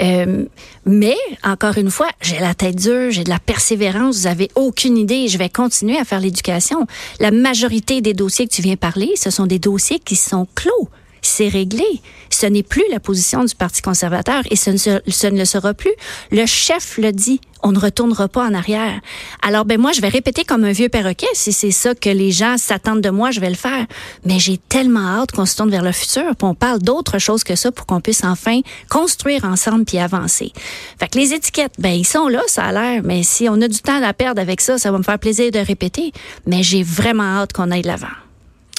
Euh, 0.00 0.44
mais, 0.84 1.16
encore 1.42 1.76
une 1.78 1.90
fois, 1.90 2.08
j'ai 2.20 2.38
la 2.38 2.54
tête 2.54 2.76
dure, 2.76 3.10
j'ai 3.10 3.24
de 3.24 3.28
la 3.28 3.40
persévérance, 3.40 4.20
vous 4.20 4.26
avez 4.28 4.48
aucune 4.54 4.96
idée, 4.96 5.26
je 5.26 5.36
vais 5.36 5.48
continuer 5.48 5.98
à 5.98 6.04
faire 6.04 6.20
l'éducation. 6.20 6.86
La 7.18 7.32
majorité 7.32 8.00
des 8.00 8.14
dossiers 8.14 8.46
que 8.46 8.54
tu 8.54 8.62
viens 8.62 8.76
parler, 8.76 9.14
ce 9.16 9.30
sont 9.30 9.46
des 9.46 9.58
dossiers 9.58 9.98
qui 9.98 10.14
sont 10.14 10.46
clos 10.54 10.88
c'est 11.26 11.48
réglé. 11.48 11.84
Ce 12.30 12.46
n'est 12.46 12.62
plus 12.62 12.84
la 12.90 13.00
position 13.00 13.44
du 13.44 13.54
Parti 13.54 13.82
conservateur 13.82 14.42
et 14.50 14.56
ce 14.56 14.70
ne, 14.70 15.30
ne 15.30 15.38
le 15.38 15.44
sera 15.44 15.74
plus. 15.74 15.92
Le 16.30 16.46
chef 16.46 16.98
le 16.98 17.12
dit. 17.12 17.40
On 17.62 17.72
ne 17.72 17.78
retournera 17.78 18.28
pas 18.28 18.44
en 18.44 18.54
arrière. 18.54 19.00
Alors, 19.42 19.64
ben 19.64 19.80
moi, 19.80 19.90
je 19.92 20.00
vais 20.00 20.08
répéter 20.08 20.44
comme 20.44 20.62
un 20.64 20.72
vieux 20.72 20.88
perroquet. 20.88 21.26
Si 21.32 21.52
c'est 21.52 21.70
ça 21.70 21.94
que 21.94 22.10
les 22.10 22.30
gens 22.30 22.58
s'attendent 22.58 23.00
de 23.00 23.10
moi, 23.10 23.30
je 23.30 23.40
vais 23.40 23.48
le 23.48 23.56
faire. 23.56 23.86
Mais 24.24 24.38
j'ai 24.38 24.58
tellement 24.58 25.20
hâte 25.20 25.32
qu'on 25.32 25.46
se 25.46 25.56
tourne 25.56 25.70
vers 25.70 25.82
le 25.82 25.90
futur, 25.90 26.36
puis 26.36 26.46
on 26.46 26.54
parle 26.54 26.80
d'autre 26.80 27.18
chose 27.18 27.42
que 27.42 27.56
ça 27.56 27.72
pour 27.72 27.86
qu'on 27.86 28.00
puisse 28.00 28.22
enfin 28.22 28.60
construire 28.88 29.44
ensemble 29.44 29.84
puis 29.84 29.98
avancer. 29.98 30.52
Fait 31.00 31.08
que 31.08 31.18
les 31.18 31.32
étiquettes, 31.32 31.72
ben 31.78 31.90
ils 31.90 32.06
sont 32.06 32.28
là, 32.28 32.42
ça 32.46 32.66
a 32.66 32.72
l'air. 32.72 33.02
Mais 33.02 33.22
si 33.22 33.48
on 33.48 33.60
a 33.60 33.68
du 33.68 33.80
temps 33.80 34.00
à 34.00 34.12
perdre 34.12 34.40
avec 34.40 34.60
ça, 34.60 34.78
ça 34.78 34.92
va 34.92 34.98
me 34.98 35.02
faire 35.02 35.18
plaisir 35.18 35.50
de 35.50 35.58
répéter. 35.58 36.12
Mais 36.46 36.62
j'ai 36.62 36.82
vraiment 36.82 37.40
hâte 37.40 37.52
qu'on 37.52 37.70
aille 37.70 37.82
de 37.82 37.88
l'avant. 37.88 38.06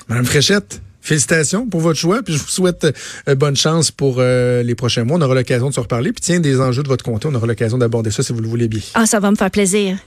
Madame 0.07 0.25
Fréchette, 0.25 0.81
Félicitations 1.07 1.65
pour 1.67 1.79
votre 1.79 1.97
choix, 1.97 2.21
puis 2.21 2.33
je 2.33 2.39
vous 2.39 2.49
souhaite 2.49 2.85
euh, 3.29 3.35
bonne 3.35 3.55
chance 3.55 3.91
pour 3.91 4.17
euh, 4.19 4.61
les 4.61 4.75
prochains 4.75 5.05
mois. 5.05 5.17
On 5.17 5.21
aura 5.21 5.35
l'occasion 5.35 5.69
de 5.69 5.73
se 5.73 5.79
reparler. 5.79 6.11
Puis 6.11 6.19
tiens, 6.19 6.41
des 6.41 6.59
enjeux 6.59 6.83
de 6.83 6.89
votre 6.89 7.05
comté, 7.05 7.29
on 7.31 7.33
aura 7.33 7.47
l'occasion 7.47 7.77
d'aborder 7.77 8.11
ça 8.11 8.23
si 8.23 8.33
vous 8.33 8.41
le 8.41 8.49
voulez 8.49 8.67
bien. 8.67 8.81
Ah, 8.93 9.05
ça 9.05 9.21
va 9.21 9.31
me 9.31 9.37
faire 9.37 9.49
plaisir. 9.49 9.97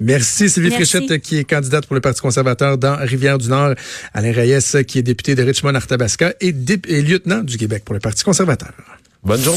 Merci 0.00 0.48
Sylvie 0.48 0.70
Fréchette, 0.70 1.20
qui 1.20 1.36
est 1.36 1.44
candidate 1.44 1.84
pour 1.84 1.94
le 1.94 2.00
Parti 2.00 2.22
conservateur 2.22 2.78
dans 2.78 2.96
Rivière-du-Nord. 2.96 3.74
Alain 4.14 4.32
Reyes, 4.32 4.84
qui 4.86 4.98
est 4.98 5.02
député 5.02 5.34
de 5.34 5.42
Richmond-Arthabasca 5.42 6.32
et, 6.40 6.54
et 6.88 7.02
lieutenant 7.02 7.42
du 7.42 7.58
Québec 7.58 7.82
pour 7.84 7.92
le 7.92 8.00
Parti 8.00 8.24
conservateur. 8.24 8.72
Bonne 9.24 9.42
journée. 9.42 9.54